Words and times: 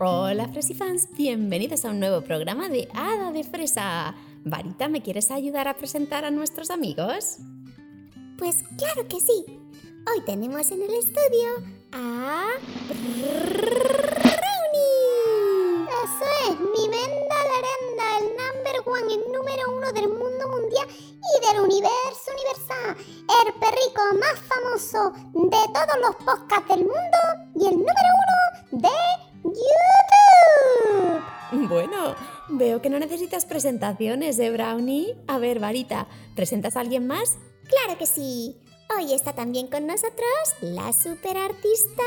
Hola 0.00 0.48
Fresifans, 0.48 1.06
bienvenidos 1.16 1.84
a 1.84 1.90
un 1.90 2.00
nuevo 2.00 2.20
programa 2.22 2.68
de 2.68 2.88
Hada 2.94 3.30
de 3.30 3.44
Fresa. 3.44 4.16
Varita, 4.44 4.88
¿me 4.88 5.02
quieres 5.02 5.30
ayudar 5.30 5.68
a 5.68 5.74
presentar 5.74 6.24
a 6.24 6.32
nuestros 6.32 6.70
amigos? 6.70 7.36
Pues 8.36 8.64
claro 8.76 9.06
que 9.06 9.20
sí. 9.20 9.44
Hoy 10.12 10.20
tenemos 10.26 10.68
en 10.72 10.82
el 10.82 10.94
estudio 10.94 11.48
a 11.92 12.44
Brownie. 12.88 13.44
Eso 16.02 16.26
es, 16.42 16.58
mi 16.58 16.88
venda 16.88 17.36
lerenda, 17.52 18.18
el 18.18 18.26
number 18.34 18.82
one, 18.86 19.14
el 19.14 19.32
número 19.32 19.76
uno 19.76 19.92
del 19.92 20.08
mundo 20.08 20.48
mundial 20.48 20.88
y 20.90 21.46
del 21.46 21.60
universo 21.60 22.32
universal. 22.32 22.96
El 23.46 23.52
perrico 23.60 24.02
más 24.18 24.40
famoso 24.40 25.12
de 25.34 25.62
todos 25.72 25.98
los 26.02 26.16
podcasts 26.16 26.68
del 26.68 26.80
mundo 26.80 27.18
y 27.54 27.66
el 27.68 27.74
número 27.74 28.10
uno 28.72 28.82
de 28.82 29.23
veo 32.58 32.80
que 32.80 32.90
no 32.90 32.98
necesitas 32.98 33.44
presentaciones, 33.44 34.38
¿eh, 34.38 34.50
Brownie? 34.50 35.16
A 35.26 35.38
ver, 35.38 35.60
Varita, 35.60 36.06
¿presentas 36.34 36.76
a 36.76 36.80
alguien 36.80 37.06
más? 37.06 37.38
Claro 37.68 37.98
que 37.98 38.06
sí. 38.06 38.56
Hoy 38.96 39.12
está 39.12 39.32
también 39.32 39.66
con 39.68 39.86
nosotros 39.86 40.28
la 40.60 40.92
superartista 40.92 42.02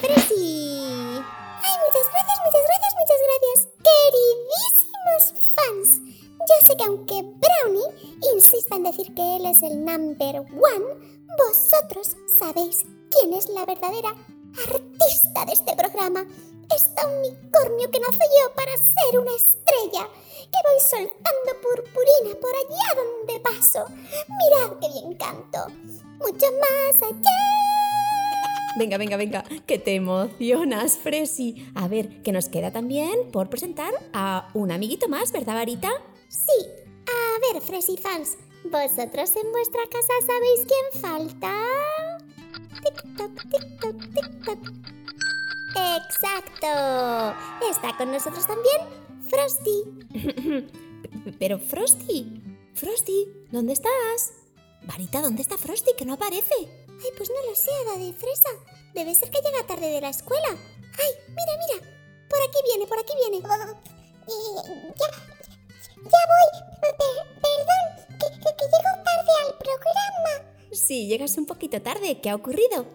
Fresi. 0.00 0.78
Ay, 0.80 1.74
muchas 1.84 2.06
gracias, 2.12 2.38
muchas 2.44 2.64
gracias, 2.68 2.94
muchas 2.98 3.20
gracias. 3.28 3.68
Queridísimos 3.88 5.52
fans. 5.54 6.00
Yo 6.38 6.66
sé 6.66 6.76
que 6.76 6.84
aunque 6.84 7.22
Brownie 7.22 8.18
insista 8.34 8.76
en 8.76 8.84
decir 8.84 9.14
que 9.14 9.36
él 9.36 9.46
es 9.46 9.62
el 9.62 9.84
number 9.84 10.40
one, 10.40 10.86
vosotros 11.36 12.16
sabéis 12.38 12.84
quién 13.10 13.34
es 13.34 13.48
la 13.50 13.66
verdadera 13.66 14.10
artista 14.10 15.44
de 15.46 15.52
este 15.52 15.76
programa. 15.76 16.24
Este 16.74 17.06
unicornio 17.06 17.90
que 17.90 18.00
nació 18.00 18.20
yo 18.20 18.54
para 18.54 18.72
ser 18.76 19.18
una 19.18 19.34
estrella, 19.34 20.08
que 20.50 20.58
voy 20.64 20.80
soltando 20.90 21.60
purpurina 21.62 22.38
por 22.40 22.54
allá 22.54 23.02
donde 23.02 23.40
paso. 23.40 23.86
Mirad 24.28 24.78
qué 24.80 24.88
bien 24.88 25.14
canto. 25.16 25.66
Mucho 26.18 26.46
más 26.60 27.02
allá. 27.02 27.58
Venga, 28.76 28.98
venga, 28.98 29.16
venga, 29.16 29.44
que 29.66 29.78
te 29.78 29.94
emocionas, 29.94 30.98
Fresi. 30.98 31.66
A 31.74 31.88
ver, 31.88 32.22
que 32.22 32.32
nos 32.32 32.48
queda 32.48 32.70
también 32.70 33.30
por 33.32 33.48
presentar 33.48 33.92
a 34.12 34.50
un 34.54 34.70
amiguito 34.70 35.08
más, 35.08 35.32
¿verdad, 35.32 35.54
Varita? 35.54 35.90
Sí. 36.28 36.68
A 37.06 37.52
ver, 37.52 37.62
Fresi 37.62 37.96
fans, 37.96 38.36
¿vosotros 38.64 39.34
en 39.36 39.50
vuestra 39.52 39.82
casa 39.90 40.12
sabéis 40.26 40.66
quién 40.66 41.02
falta? 41.02 41.54
Tic-toc, 42.82 43.32
tic-toc, 43.50 43.96
tic-toc. 44.12 44.97
Exacto. 45.74 46.66
Está 47.70 47.96
con 47.96 48.10
nosotros 48.12 48.46
también 48.46 48.80
Frosty. 49.28 50.68
Pero 51.38 51.58
Frosty, 51.58 52.42
Frosty, 52.74 53.28
¿dónde 53.50 53.72
estás? 53.74 54.32
Varita, 54.82 55.20
¿dónde 55.20 55.42
está 55.42 55.58
Frosty? 55.58 55.92
Que 55.96 56.04
no 56.04 56.14
aparece. 56.14 56.54
Ay, 56.58 57.10
pues 57.16 57.30
no 57.30 57.50
lo 57.50 57.54
sé, 57.54 57.70
hada 57.84 57.98
de 57.98 58.12
fresa. 58.12 58.48
Debe 58.94 59.14
ser 59.14 59.30
que 59.30 59.40
llega 59.40 59.66
tarde 59.66 59.88
de 59.90 60.00
la 60.00 60.08
escuela. 60.08 60.48
Ay, 60.48 61.10
mira, 61.28 61.52
mira. 61.66 61.92
Por 62.28 62.40
aquí 62.42 62.58
viene, 62.64 62.86
por 62.86 62.98
aquí 62.98 63.12
viene. 63.16 63.36
Eh, 63.38 64.92
ya, 64.96 65.10
ya 65.96 66.20
voy. 66.28 66.62
Per- 66.80 66.96
perdón, 67.42 68.18
que, 68.18 68.26
que- 68.40 68.56
que 68.56 68.64
llego 68.64 69.04
tarde 69.04 69.32
al 69.46 69.58
programa. 69.58 70.52
Sí, 70.72 71.06
llegas 71.06 71.36
un 71.38 71.46
poquito 71.46 71.80
tarde. 71.82 72.20
¿Qué 72.20 72.30
ha 72.30 72.34
ocurrido? 72.34 72.86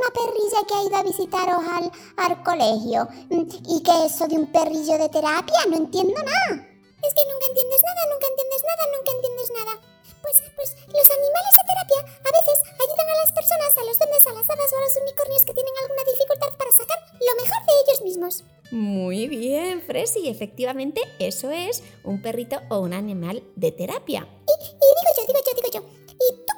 Una 0.00 0.10
perrilla 0.10 0.64
que 0.66 0.74
ha 0.74 0.82
ido 0.82 0.96
a 0.96 1.02
visitaros 1.02 1.60
al, 1.60 1.92
al 2.16 2.42
colegio? 2.42 3.08
Mm, 3.28 3.44
¿Y 3.68 3.82
qué 3.82 3.92
es 4.06 4.14
eso 4.14 4.26
de 4.26 4.36
un 4.36 4.50
perrillo 4.50 4.96
de 4.96 5.08
terapia? 5.08 5.60
No 5.68 5.76
entiendo 5.76 6.16
nada. 6.16 6.70
Es 7.00 7.14
que 7.14 7.24
nunca 7.28 7.46
entiendes 7.48 7.82
nada, 7.84 8.02
nunca 8.08 8.26
entiendes 8.28 8.62
nada, 8.64 8.82
nunca 8.96 9.10
entiendes 9.12 9.50
nada. 9.52 9.72
Pues, 10.20 10.36
pues 10.56 10.76
los 10.88 11.08
animales 11.10 11.52
de 11.56 11.64
terapia 11.64 12.00
a 12.20 12.30
veces 12.32 12.56
ayudan 12.76 13.08
a 13.08 13.16
las 13.24 13.32
personas, 13.32 13.72
a 13.76 13.84
los 13.84 13.98
duendes, 13.98 14.26
a 14.26 14.32
las 14.32 14.50
hadas 14.50 14.72
o 14.72 14.76
a 14.76 14.80
los 14.80 14.96
unicornios 15.00 15.44
que 15.44 15.54
tienen 15.54 15.74
alguna 15.80 16.04
dificultad 16.04 16.52
para 16.56 16.72
sacar 16.72 16.98
lo 17.12 17.32
mejor 17.40 17.60
de 17.64 17.72
ellos 17.84 18.02
mismos. 18.02 18.44
Muy 18.70 19.28
bien, 19.28 19.82
Fresi. 19.82 20.28
Efectivamente, 20.28 21.00
eso 21.18 21.50
es 21.50 21.82
un 22.04 22.22
perrito 22.22 22.60
o 22.68 22.80
un 22.80 22.92
animal 22.92 23.42
de 23.56 23.72
terapia. 23.72 24.28
Y, 24.46 24.54
y 24.64 24.86
digo 24.92 25.10
yo, 25.16 25.22
digo 25.26 25.40
yo, 25.44 25.52
digo 25.56 25.70
yo. 25.72 26.00
¿Y 26.20 26.49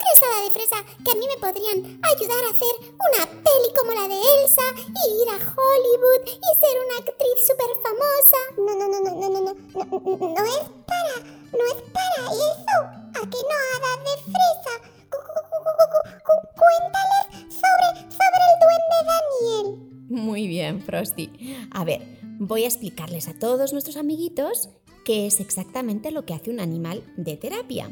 de 0.45 0.51
fresa, 0.51 0.77
que 1.05 1.11
a 1.11 1.15
mí 1.15 1.27
me 1.27 1.41
podrían 1.41 1.79
ayudar 2.03 2.43
a 2.45 2.51
hacer 2.51 2.75
una 2.95 3.23
peli 3.27 3.69
como 3.79 3.93
la 3.93 4.09
de 4.09 4.15
Elsa 4.17 4.67
y 4.87 5.23
ir 5.23 5.29
a 5.31 5.39
Hollywood 5.39 6.23
y 6.27 6.51
ser 6.61 6.77
una 6.85 6.97
actriz 6.99 7.39
súper 7.47 7.73
famosa? 7.83 8.41
No, 8.57 8.73
no, 8.79 8.87
no, 8.89 8.99
no, 9.01 9.11
no, 9.15 9.29
no, 9.29 9.41
no, 9.41 9.53
no, 9.53 10.29
no 10.35 10.45
es 10.47 10.65
para, 10.87 11.15
no 11.53 11.65
es 11.67 11.79
para 11.97 12.21
eso. 12.31 12.79
¿A 13.15 13.21
que 13.31 13.41
no, 13.49 13.57
hada 13.73 13.93
de 14.03 14.15
fresa? 14.23 14.75
Cu- 15.11 15.23
cu- 15.27 15.45
cu- 15.51 15.63
cu- 15.63 15.91
cu- 15.93 16.07
cu- 16.27 16.49
Cuéntales 16.63 17.55
sobre, 17.55 17.89
sobre 18.11 18.43
el 18.49 18.55
duende 18.63 18.99
Daniel. 19.13 19.99
Muy 20.09 20.47
bien, 20.47 20.83
Frosty. 20.83 21.31
A 21.73 21.85
ver, 21.85 22.01
voy 22.39 22.65
a 22.65 22.69
explicarles 22.69 23.29
a 23.29 23.35
todos 23.39 23.73
nuestros 23.73 23.97
amiguitos 23.97 24.69
qué 25.05 25.27
es 25.27 25.41
exactamente 25.41 26.11
lo 26.11 26.25
que 26.25 26.35
hace 26.35 26.51
un 26.51 26.61
animal 26.61 27.03
de 27.17 27.37
terapia. 27.37 27.91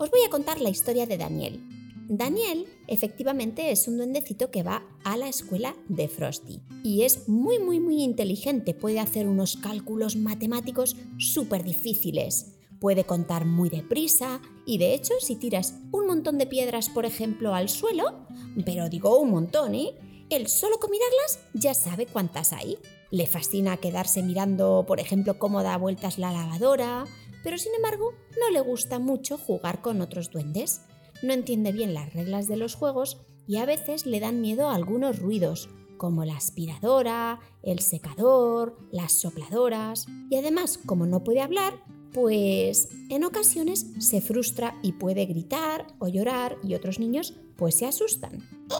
Os 0.00 0.10
voy 0.10 0.20
a 0.26 0.30
contar 0.30 0.62
la 0.62 0.70
historia 0.70 1.04
de 1.04 1.18
Daniel. 1.18 1.60
Daniel 2.08 2.66
efectivamente 2.86 3.70
es 3.70 3.86
un 3.86 3.98
duendecito 3.98 4.50
que 4.50 4.62
va 4.62 4.82
a 5.04 5.18
la 5.18 5.28
escuela 5.28 5.76
de 5.90 6.08
Frosty 6.08 6.62
y 6.82 7.02
es 7.02 7.28
muy 7.28 7.58
muy 7.58 7.80
muy 7.80 8.02
inteligente, 8.02 8.72
puede 8.72 8.98
hacer 8.98 9.28
unos 9.28 9.58
cálculos 9.58 10.16
matemáticos 10.16 10.96
súper 11.18 11.64
difíciles, 11.64 12.56
puede 12.80 13.04
contar 13.04 13.44
muy 13.44 13.68
deprisa 13.68 14.40
y 14.64 14.78
de 14.78 14.94
hecho 14.94 15.12
si 15.20 15.36
tiras 15.36 15.74
un 15.92 16.06
montón 16.06 16.38
de 16.38 16.46
piedras 16.46 16.88
por 16.88 17.04
ejemplo 17.04 17.54
al 17.54 17.68
suelo, 17.68 18.26
pero 18.64 18.88
digo 18.88 19.18
un 19.18 19.30
montón, 19.30 19.74
¿eh? 19.74 19.92
Él 20.30 20.46
solo 20.46 20.78
con 20.78 20.92
mirarlas 20.92 21.40
ya 21.52 21.74
sabe 21.74 22.06
cuántas 22.06 22.54
hay. 22.54 22.78
Le 23.10 23.26
fascina 23.26 23.76
quedarse 23.76 24.22
mirando, 24.22 24.84
por 24.86 25.00
ejemplo, 25.00 25.40
cómo 25.40 25.64
da 25.64 25.76
vueltas 25.76 26.18
la 26.18 26.32
lavadora, 26.32 27.04
pero 27.42 27.58
sin 27.58 27.74
embargo 27.74 28.12
no 28.38 28.50
le 28.50 28.60
gusta 28.60 28.98
mucho 28.98 29.38
jugar 29.38 29.82
con 29.82 30.00
otros 30.00 30.30
duendes. 30.30 30.82
No 31.22 31.32
entiende 31.32 31.72
bien 31.72 31.94
las 31.94 32.12
reglas 32.12 32.48
de 32.48 32.56
los 32.56 32.74
juegos 32.74 33.18
y 33.46 33.56
a 33.56 33.66
veces 33.66 34.06
le 34.06 34.20
dan 34.20 34.40
miedo 34.40 34.68
a 34.68 34.74
algunos 34.74 35.18
ruidos, 35.18 35.68
como 35.96 36.24
la 36.24 36.36
aspiradora, 36.36 37.40
el 37.62 37.80
secador, 37.80 38.76
las 38.90 39.12
sopladoras. 39.12 40.06
Y 40.30 40.36
además, 40.36 40.78
como 40.86 41.06
no 41.06 41.24
puede 41.24 41.42
hablar, 41.42 41.74
pues 42.12 42.88
en 43.08 43.24
ocasiones 43.24 43.86
se 43.98 44.20
frustra 44.20 44.78
y 44.82 44.92
puede 44.92 45.26
gritar 45.26 45.86
o 45.98 46.08
llorar 46.08 46.56
y 46.62 46.74
otros 46.74 46.98
niños 46.98 47.34
pues 47.56 47.76
se 47.76 47.86
asustan. 47.86 48.38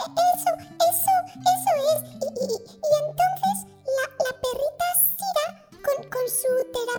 Eso, 0.00 0.50
eso, 0.88 1.12
eso 1.36 1.72
es. 2.74 2.79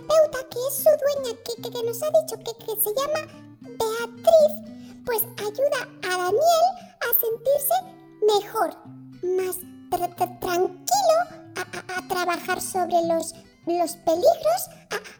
Que 0.08 0.58
es 0.68 0.74
su 0.76 0.84
dueña, 0.84 1.38
que, 1.44 1.62
que- 1.62 1.70
que 1.70 1.82
nos 1.84 2.02
ha 2.02 2.10
dicho 2.10 2.36
que, 2.38 2.64
que 2.64 2.80
se 2.80 2.90
llama 2.94 3.26
Beatriz, 3.60 5.02
pues 5.04 5.22
ayuda 5.38 5.88
a 6.02 6.16
Daniel 6.18 6.66
a 7.00 7.10
sentirse 7.20 7.74
mejor, 8.26 8.70
más 9.36 9.56
tra- 9.90 10.14
tra- 10.16 10.38
tranquilo, 10.40 11.18
a, 11.56 12.08
trabajar 12.08 12.60
sobre 12.60 12.94
los, 13.06 13.34
los 13.66 13.96
peligros, 13.96 14.62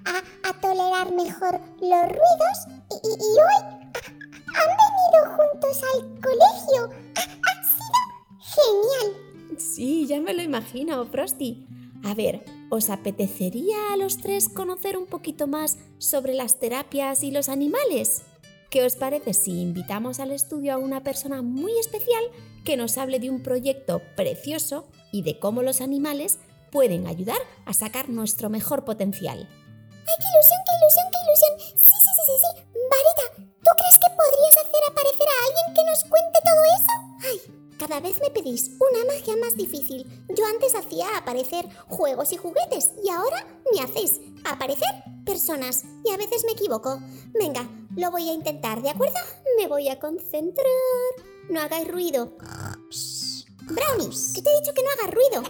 a, 0.04 0.48
a- 0.48 0.60
tolerar 0.60 1.12
mejor 1.12 1.60
los 1.80 2.02
ruidos. 2.08 2.58
Y, 2.90 3.08
y- 3.08 3.38
hoy 3.40 3.62
ha- 3.62 4.58
han 4.58 4.70
venido 4.82 5.36
juntos 5.36 5.82
al 5.94 6.20
colegio. 6.20 6.90
Ha- 7.16 7.20
ha 7.20 7.54
sido 7.64 7.98
genial. 8.38 9.58
Sí, 9.58 10.06
ya 10.06 10.20
me 10.20 10.34
lo 10.34 10.42
imagino, 10.42 11.04
Frosty. 11.06 11.66
A 12.04 12.14
ver, 12.14 12.44
¿os 12.72 12.88
apetecería 12.88 13.92
a 13.92 13.98
los 13.98 14.16
tres 14.16 14.48
conocer 14.48 14.96
un 14.96 15.04
poquito 15.04 15.46
más 15.46 15.76
sobre 15.98 16.32
las 16.32 16.58
terapias 16.58 17.22
y 17.22 17.30
los 17.30 17.50
animales? 17.50 18.22
¿Qué 18.70 18.82
os 18.82 18.96
parece 18.96 19.34
si 19.34 19.60
invitamos 19.60 20.20
al 20.20 20.30
estudio 20.30 20.72
a 20.72 20.78
una 20.78 21.02
persona 21.02 21.42
muy 21.42 21.78
especial 21.78 22.24
que 22.64 22.78
nos 22.78 22.96
hable 22.96 23.20
de 23.20 23.28
un 23.28 23.42
proyecto 23.42 24.00
precioso 24.16 24.88
y 25.12 25.20
de 25.20 25.38
cómo 25.38 25.62
los 25.62 25.82
animales 25.82 26.38
pueden 26.70 27.06
ayudar 27.06 27.36
a 27.66 27.74
sacar 27.74 28.08
nuestro 28.08 28.48
mejor 28.48 28.86
potencial? 28.86 29.46
¡Ay, 29.50 30.61
cada 37.92 38.08
vez 38.08 38.22
me 38.22 38.30
pedís 38.30 38.70
una 38.80 39.04
magia 39.04 39.36
más 39.36 39.54
difícil. 39.54 40.06
Yo 40.30 40.46
antes 40.46 40.74
hacía 40.74 41.14
aparecer 41.14 41.68
juegos 41.88 42.32
y 42.32 42.38
juguetes 42.38 42.92
y 43.04 43.10
ahora 43.10 43.46
me 43.70 43.82
hacéis 43.82 44.18
aparecer 44.44 44.88
personas 45.26 45.84
y 46.02 46.10
a 46.10 46.16
veces 46.16 46.42
me 46.46 46.52
equivoco. 46.52 46.98
Venga, 47.38 47.68
lo 47.94 48.10
voy 48.10 48.30
a 48.30 48.32
intentar, 48.32 48.80
¿de 48.80 48.88
acuerdo? 48.88 49.18
Me 49.58 49.66
voy 49.66 49.90
a 49.90 50.00
concentrar. 50.00 50.66
No 51.50 51.60
hagáis 51.60 51.86
ruido. 51.86 52.32
Brownie, 53.60 54.16
que 54.34 54.40
te 54.40 54.50
he 54.50 54.60
dicho 54.60 54.72
que 54.72 54.82
no 54.82 54.90
hagas 54.96 55.14
ruido. 55.14 55.42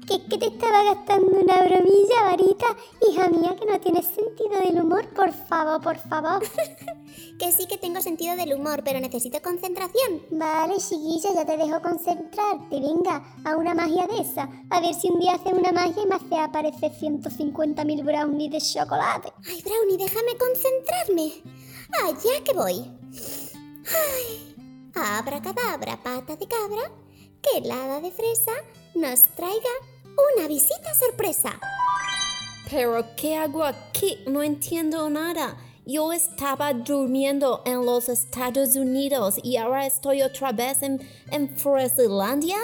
¿Que, 0.08 0.24
que 0.24 0.38
te 0.38 0.46
estaba 0.46 0.84
gastando 0.84 1.38
una 1.38 1.64
bromilla, 1.64 2.22
varita? 2.30 2.66
Hija 3.10 3.28
mía, 3.28 3.54
que 3.60 3.66
no 3.66 3.78
tienes 3.78 4.06
sentido 4.06 4.58
del 4.58 4.80
humor, 4.80 5.06
por 5.12 5.34
favor, 5.34 5.82
por 5.82 5.98
favor. 5.98 6.42
Que 7.38 7.52
sí 7.52 7.66
que 7.66 7.76
tengo 7.76 8.00
sentido 8.00 8.34
del 8.34 8.54
humor, 8.54 8.82
pero 8.82 8.98
necesito 8.98 9.42
concentración. 9.42 10.22
Vale, 10.30 10.76
chiquilla, 10.78 11.34
ya 11.34 11.44
te 11.44 11.56
dejo 11.58 11.82
concentrarte. 11.82 12.80
Venga, 12.80 13.22
a 13.44 13.56
una 13.56 13.74
magia 13.74 14.06
de 14.06 14.22
esa. 14.22 14.48
A 14.70 14.80
ver 14.80 14.94
si 14.94 15.10
un 15.10 15.20
día 15.20 15.34
haces 15.34 15.52
una 15.52 15.70
magia 15.70 16.02
y 16.02 16.06
me 16.06 16.14
hace 16.14 16.38
aparecer 16.38 16.92
150.000 16.92 18.04
brownies 18.04 18.50
de 18.50 18.60
chocolate. 18.60 19.32
Ay, 19.46 19.62
Brownie, 19.62 19.98
déjame 19.98 20.36
concentrarme. 20.38 21.42
Allá 22.04 22.42
que 22.42 22.54
voy. 22.54 22.90
Ay, 23.86 24.56
abracadabra, 24.94 26.02
pata 26.02 26.36
de 26.36 26.48
cabra, 26.48 26.90
que 27.42 27.58
el 27.58 27.70
hada 27.70 28.00
de 28.00 28.12
fresa 28.12 28.52
nos 28.94 29.24
traiga 29.36 29.70
una 30.36 30.48
visita 30.48 30.94
sorpresa. 30.94 31.60
Pero 32.70 33.04
¿qué 33.16 33.36
hago 33.36 33.62
aquí? 33.62 34.24
No 34.26 34.42
entiendo 34.42 35.08
nada. 35.10 35.56
Yo 35.88 36.12
estaba 36.12 36.72
durmiendo 36.72 37.62
en 37.64 37.86
los 37.86 38.08
Estados 38.08 38.74
Unidos 38.74 39.38
y 39.40 39.56
ahora 39.56 39.86
estoy 39.86 40.20
otra 40.20 40.50
vez 40.50 40.82
en, 40.82 41.00
en 41.30 41.48
Fresilandia. 41.56 42.56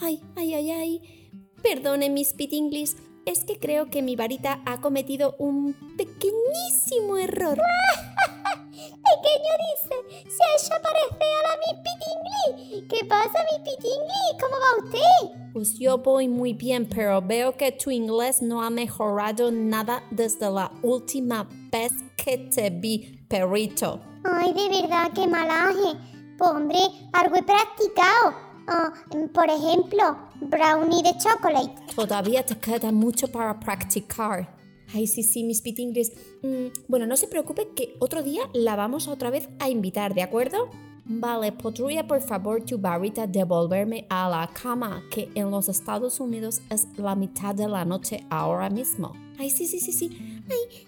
Ay, 0.00 0.20
ay, 0.34 0.54
ay, 0.54 0.70
ay. 0.72 1.40
Perdone 1.62 2.10
mi 2.10 2.22
speed 2.22 2.52
English. 2.52 2.96
Es 3.26 3.44
que 3.44 3.60
creo 3.60 3.90
que 3.90 4.02
mi 4.02 4.16
varita 4.16 4.60
ha 4.66 4.80
cometido 4.80 5.36
un 5.38 5.76
pequeñísimo 5.96 7.16
error. 7.16 7.56
Pequeño 8.74 9.52
dice, 9.70 9.94
se 10.28 10.42
ha 10.42 10.56
hecho 10.56 10.74
aparecer 10.74 11.28
a 11.38 11.42
la 11.46 11.56
Miss 11.60 11.78
Pitingly. 11.84 12.88
¿Qué 12.88 13.04
pasa, 13.04 13.38
Miss 13.52 13.60
Pitingly? 13.60 14.40
¿Cómo 14.40 14.56
va 14.56 14.84
usted? 14.84 15.52
Pues 15.52 15.78
yo 15.78 15.98
voy 15.98 16.26
muy 16.26 16.54
bien, 16.54 16.88
pero 16.88 17.22
veo 17.22 17.56
que 17.56 17.70
tu 17.70 17.92
inglés 17.92 18.42
no 18.42 18.62
ha 18.64 18.70
mejorado 18.70 19.52
nada 19.52 20.02
desde 20.10 20.50
la 20.50 20.72
última 20.82 21.48
vez 21.70 21.92
que 22.24 22.38
te 22.38 22.70
vi, 22.70 23.26
perrito. 23.28 24.00
Ay, 24.24 24.54
de 24.54 24.80
verdad, 24.80 25.10
qué 25.14 25.26
malaje. 25.26 25.98
Pues 26.38 26.50
hombre, 26.50 26.78
algo 27.12 27.36
he 27.36 27.42
practicado. 27.42 28.32
Ah, 28.66 28.92
por 29.34 29.50
ejemplo, 29.50 30.16
brownie 30.40 31.02
de 31.02 31.12
chocolate. 31.18 31.94
Todavía 31.94 32.44
te 32.44 32.56
queda 32.56 32.90
mucho 32.90 33.28
para 33.28 33.60
practicar. 33.60 34.56
Ay, 34.94 35.06
sí, 35.06 35.22
sí, 35.22 35.44
mis 35.44 35.60
pitingles. 35.60 36.12
Mm, 36.42 36.68
bueno, 36.88 37.06
no 37.06 37.16
se 37.16 37.28
preocupe 37.28 37.68
que 37.76 37.94
otro 37.98 38.22
día 38.22 38.48
la 38.54 38.74
vamos 38.74 39.06
otra 39.06 39.28
vez 39.28 39.48
a 39.58 39.68
invitar, 39.68 40.14
¿de 40.14 40.22
acuerdo? 40.22 40.70
Vale, 41.04 41.52
¿podría 41.52 42.06
por 42.06 42.22
favor 42.22 42.64
tu 42.64 42.78
varita 42.78 43.26
devolverme 43.26 44.06
a 44.08 44.30
la 44.30 44.48
cama 44.48 45.02
que 45.10 45.28
en 45.34 45.50
los 45.50 45.68
Estados 45.68 46.18
Unidos 46.18 46.62
es 46.70 46.86
la 46.96 47.14
mitad 47.14 47.54
de 47.54 47.68
la 47.68 47.84
noche 47.84 48.24
ahora 48.30 48.70
mismo? 48.70 49.12
Ay, 49.38 49.50
sí, 49.50 49.66
sí, 49.66 49.80
sí, 49.80 49.92
sí. 49.92 50.42
Ay, 50.48 50.86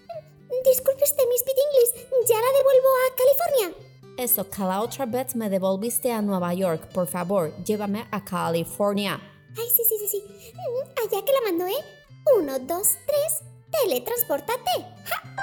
disculpe 0.63 1.03
usted, 1.03 1.23
Miss 1.29 1.43
Pitinglis, 1.43 2.09
ya 2.27 2.35
la 2.35 2.57
devuelvo 2.57 2.87
a 3.05 3.15
California. 3.15 3.87
Eso, 4.17 4.49
que 4.49 4.61
la 4.61 4.81
otra 4.81 5.05
vez 5.05 5.35
me 5.35 5.49
devolviste 5.49 6.11
a 6.11 6.21
Nueva 6.21 6.53
York. 6.53 6.87
Por 6.93 7.07
favor, 7.07 7.53
llévame 7.63 8.07
a 8.11 8.23
California. 8.25 9.19
Ay, 9.57 9.65
sí, 9.75 9.83
sí, 9.87 9.95
sí, 9.99 10.07
sí. 10.07 10.23
Mm, 10.27 11.07
Allá 11.07 11.23
que 11.25 11.31
la 11.33 11.41
mando, 11.43 11.67
¿eh? 11.67 11.83
Uno, 12.37 12.59
dos, 12.59 12.95
tres, 13.05 13.43
teletransportate. 13.71 14.71
¡Ja! 15.05 15.35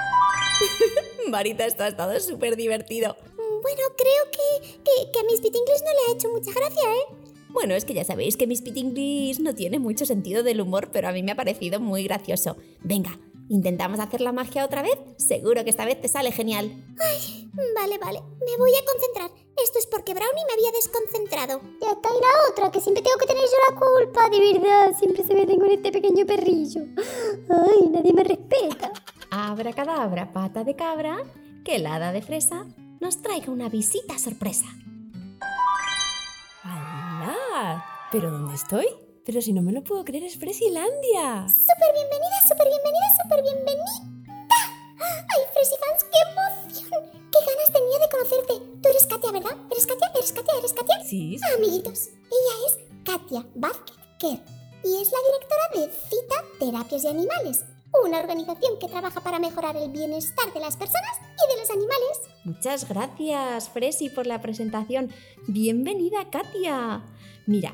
Marita, 1.29 1.65
esto 1.65 1.83
ha 1.83 1.87
estado 1.87 2.19
súper 2.19 2.55
divertido. 2.55 3.15
Mm, 3.33 3.61
Bueno, 3.61 3.81
creo 3.97 4.31
que, 4.31 4.67
que, 4.83 5.11
que 5.11 5.19
a 5.19 5.23
Miss 5.23 5.41
Pitinglis 5.41 5.81
no 5.81 5.89
le 5.91 6.11
ha 6.11 6.15
hecho 6.15 6.29
mucha 6.29 6.51
gracia, 6.51 6.83
¿eh? 6.83 7.15
Bueno, 7.49 7.73
es 7.73 7.85
que 7.85 7.93
ya 7.93 8.03
sabéis 8.03 8.35
que 8.35 8.47
mis 8.47 8.61
pitinglis 8.61 9.39
no 9.39 9.55
tiene 9.55 9.79
mucho 9.79 10.05
sentido 10.05 10.43
del 10.43 10.59
humor, 10.59 10.89
pero 10.91 11.07
a 11.07 11.13
mí 11.13 11.23
me 11.23 11.31
ha 11.31 11.35
parecido 11.37 11.79
muy 11.79 12.03
gracioso. 12.03 12.57
Venga, 12.81 13.17
¿intentamos 13.49 13.99
hacer 13.99 14.21
la 14.21 14.31
magia 14.31 14.65
otra 14.65 14.81
vez? 14.81 14.97
Seguro 15.17 15.63
que 15.63 15.69
esta 15.69 15.85
vez 15.85 16.01
te 16.01 16.07
sale 16.07 16.31
genial. 16.31 16.71
Vale, 17.75 17.97
vale, 17.97 18.21
me 18.21 18.57
voy 18.57 18.71
a 18.71 18.85
concentrar. 18.85 19.31
Esto 19.63 19.79
es 19.79 19.87
porque 19.87 20.13
Brownie 20.13 20.45
me 20.47 20.53
había 20.53 20.71
desconcentrado. 20.71 21.61
Ya 21.81 21.91
está 21.91 22.09
y 22.09 22.21
la 22.21 22.51
otra, 22.51 22.71
que 22.71 22.81
siempre 22.81 23.01
tengo 23.01 23.17
que 23.17 23.25
tener 23.25 23.43
yo 23.43 23.73
la 23.73 23.79
culpa, 23.79 24.29
de 24.29 24.39
verdad. 24.39 24.97
Siempre 24.97 25.23
se 25.23 25.33
meten 25.33 25.59
con 25.59 25.71
este 25.71 25.91
pequeño 25.91 26.25
perrillo. 26.25 26.81
Ay, 27.49 27.89
nadie 27.89 28.13
me 28.13 28.23
respeta. 28.23 28.91
Abracadabra, 29.31 30.31
pata 30.31 30.63
de 30.63 30.75
cabra, 30.75 31.17
que 31.63 31.77
el 31.77 31.85
hada 31.85 32.11
de 32.11 32.21
fresa 32.21 32.65
nos 32.99 33.21
traiga 33.21 33.51
una 33.51 33.69
visita 33.69 34.19
sorpresa. 34.19 34.65
¡Hala! 36.63 37.85
¿Pero 38.11 38.31
dónde 38.31 38.55
estoy? 38.55 39.04
Pero 39.25 39.41
si 39.41 39.53
no 39.53 39.61
me 39.61 39.71
lo 39.71 39.83
puedo 39.83 40.05
creer, 40.05 40.23
es 40.23 40.37
Fresilandia. 40.37 41.47
Súper 41.49 41.91
bienvenida, 41.93 42.37
súper 42.47 42.67
bienvenida, 42.67 43.07
súper 43.21 43.41
bienvenida. 43.41 43.95
¡Ay, 45.01 45.41
Fresifans, 45.53 46.03
qué 46.11 46.19
emoción! 46.29 47.01
¡Qué 47.31 47.39
ganas 47.41 47.73
tenía 47.73 47.99
de 47.99 48.09
conocerte! 48.11 48.53
Tú 48.81 48.89
eres 48.89 49.07
Katia, 49.07 49.31
¿verdad? 49.31 49.57
¿Eres 49.71 49.87
Katia? 49.87 50.11
¿Eres 50.15 50.31
Katia? 50.31 50.53
¿Eres 50.59 50.73
Katia? 50.73 51.03
Sí, 51.03 51.37
Ah, 51.43 51.55
Amiguitos, 51.57 52.07
ella 52.09 52.55
es 52.67 52.77
Katia 53.03 53.45
Vázquez 53.55 53.95
Kerr 54.19 54.39
y 54.83 55.01
es 55.01 55.11
la 55.11 55.19
directora 55.25 55.65
de 55.73 55.91
Cita 55.91 56.35
Terapias 56.59 57.01
de 57.03 57.09
Animales, 57.09 57.65
una 58.05 58.19
organización 58.19 58.77
que 58.79 58.87
trabaja 58.87 59.21
para 59.21 59.39
mejorar 59.39 59.75
el 59.75 59.89
bienestar 59.89 60.53
de 60.53 60.59
las 60.59 60.77
personas 60.77 61.17
y 61.19 61.53
de 61.53 61.59
los 61.61 61.69
animales. 61.71 62.21
Muchas 62.43 62.87
gracias, 62.87 63.69
Fresi, 63.69 64.09
por 64.09 64.27
la 64.27 64.39
presentación. 64.41 65.11
Bienvenida, 65.47 66.29
Katia. 66.29 67.03
Mira, 67.47 67.73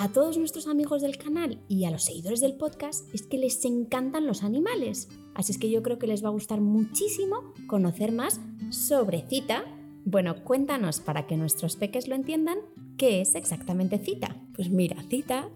a 0.00 0.08
todos 0.08 0.38
nuestros 0.38 0.66
amigos 0.66 1.02
del 1.02 1.18
canal 1.18 1.60
y 1.68 1.84
a 1.84 1.90
los 1.90 2.04
seguidores 2.04 2.40
del 2.40 2.54
podcast 2.54 3.06
es 3.14 3.20
que 3.20 3.36
les 3.36 3.62
encantan 3.66 4.26
los 4.26 4.42
animales. 4.42 5.10
Así 5.34 5.52
es 5.52 5.58
que 5.58 5.70
yo 5.70 5.82
creo 5.82 5.98
que 5.98 6.06
les 6.06 6.24
va 6.24 6.28
a 6.28 6.32
gustar 6.32 6.62
muchísimo 6.62 7.52
conocer 7.66 8.10
más 8.10 8.40
sobre 8.70 9.26
Cita. 9.28 9.62
Bueno, 10.06 10.42
cuéntanos 10.42 11.00
para 11.00 11.26
que 11.26 11.36
nuestros 11.36 11.76
peques 11.76 12.08
lo 12.08 12.14
entiendan, 12.14 12.60
¿qué 12.96 13.20
es 13.20 13.34
exactamente 13.34 13.98
Cita? 13.98 14.42
Pues 14.54 14.70
mira, 14.70 14.96
Cita 15.10 15.50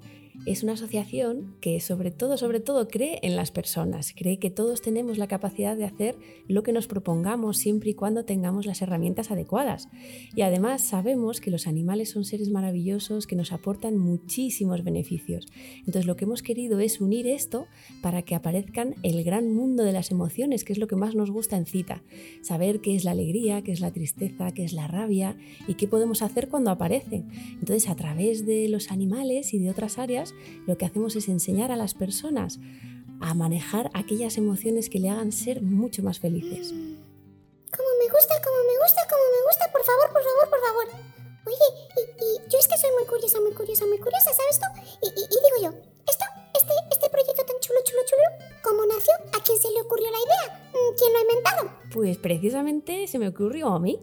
es 0.47 0.63
una 0.63 0.73
asociación 0.73 1.57
que 1.61 1.81
sobre 1.81 2.11
todo, 2.11 2.37
sobre 2.37 2.61
todo 2.61 2.89
cree 2.89 3.19
en 3.23 3.37
las 3.37 3.51
personas, 3.51 4.13
cree 4.17 4.39
que 4.39 4.51
todos 4.51 4.83
tenemos 4.83 5.17
la 5.17 5.29
capacidad 5.29 5.77
de 5.77 5.85
hacer 5.85 6.17
lo 6.49 6.63
que 6.63 6.73
nos 6.73 6.87
propongamos 6.87 7.57
siempre 7.57 7.91
y 7.91 7.95
cuando 7.95 8.25
tengamos 8.25 8.67
las 8.67 8.83
herramientas 8.83 9.31
adecuadas. 9.31 9.89
Y 10.35 10.43
además 10.43 10.83
sabemos 10.83 11.41
que 11.41 11.51
los 11.51 11.67
animales 11.67 12.11
son 12.11 12.25
seres 12.25 12.51
maravillosos 12.51 13.27
que 13.27 13.37
nos 13.37 13.53
aportan 13.53 13.97
muchísimos 13.97 14.85
beneficios. 14.85 15.47
Entonces 15.79 16.07
lo 16.07 16.17
que 16.17 16.25
hemos 16.25 16.43
querido 16.43 16.81
es 16.81 17.01
unir 17.01 17.27
esto 17.27 17.67
para 18.03 18.23
que 18.23 18.35
aparezcan 18.35 18.97
el 19.03 19.23
gran 19.25 19.53
mundo 19.53 19.85
de 19.85 19.93
las 19.93 20.11
emociones, 20.11 20.65
que 20.65 20.73
es 20.73 20.79
lo 20.79 20.89
que 20.89 20.97
más 20.97 21.15
nos 21.15 21.31
gusta 21.31 21.57
en 21.57 21.67
cita. 21.67 22.03
Saber 22.43 22.81
qué 22.81 22.97
es 22.97 23.05
la 23.05 23.13
alegría, 23.13 23.63
qué 23.63 23.73
es 23.73 23.81
la 23.81 23.93
tristeza, 23.93 24.51
qué 24.53 24.65
es 24.65 24.73
la 24.73 24.89
rabia 24.89 25.37
y 25.69 25.75
qué 25.75 25.87
podemos 25.87 26.23
hacer 26.23 26.49
cuando 26.49 26.71
aparecen. 26.71 27.29
Entonces 27.61 27.89
a 27.89 27.97
través 27.97 28.45
de 28.45 28.69
los 28.69 28.91
animales 28.91 29.55
y 29.55 29.59
de 29.59 29.71
otras 29.71 29.99
áreas 29.99 30.24
lo 30.67 30.79
que 30.79 30.87
hacemos 30.87 31.17
es 31.17 31.29
enseñar 31.29 31.73
a 31.73 31.77
las 31.77 31.95
personas 31.95 32.59
a 33.21 33.35
manejar 33.35 33.91
aquellas 33.95 34.37
emociones 34.39 34.89
que 34.89 34.99
le 35.01 35.11
hagan 35.11 35.33
ser 35.33 35.63
mucho 35.63 36.03
más 36.03 36.19
felices. 36.21 36.69
Como 36.71 37.91
me 37.99 38.07
gusta, 38.13 38.35
como 38.45 38.59
me 38.71 38.77
gusta, 38.83 39.01
como 39.11 39.25
me 39.35 39.41
gusta, 39.49 39.65
por 39.73 39.83
favor, 39.85 40.09
por 40.13 40.23
favor, 40.23 40.47
por 40.51 40.61
favor. 40.61 40.87
Oye, 41.47 41.69
y, 41.97 42.01
y 42.25 42.51
yo 42.51 42.59
es 42.59 42.69
que 42.69 42.79
soy 42.79 42.91
muy 42.99 43.07
curiosa, 43.07 43.41
muy 43.41 43.53
curiosa, 43.53 43.85
muy 43.87 43.99
curiosa, 43.99 44.31
¿sabes 44.33 44.59
tú? 44.61 44.67
Y, 45.03 45.09
y- 45.09 45.25
y 45.25 45.39
digo 45.45 45.59
yo, 45.63 45.71
esto, 46.09 46.25
este, 46.55 46.73
este 46.93 47.11
proyecto 47.11 47.45
tan 47.45 47.59
chulo, 47.61 47.79
chulo, 47.85 48.01
chulo, 48.07 48.27
¿cómo 48.63 48.87
nació? 48.87 49.13
¿A 49.37 49.43
quién 49.45 49.59
se 49.59 49.71
le 49.71 49.83
ocurrió 49.83 50.07
la 50.11 50.19
idea? 50.19 50.71
¿Quién 50.97 51.13
lo 51.13 51.19
ha 51.19 51.23
inventado? 51.23 51.71
Pues 51.93 52.17
precisamente 52.19 53.07
se 53.09 53.19
me 53.19 53.29
ocurrió 53.29 53.69
a 53.69 53.79
mí. 53.81 54.01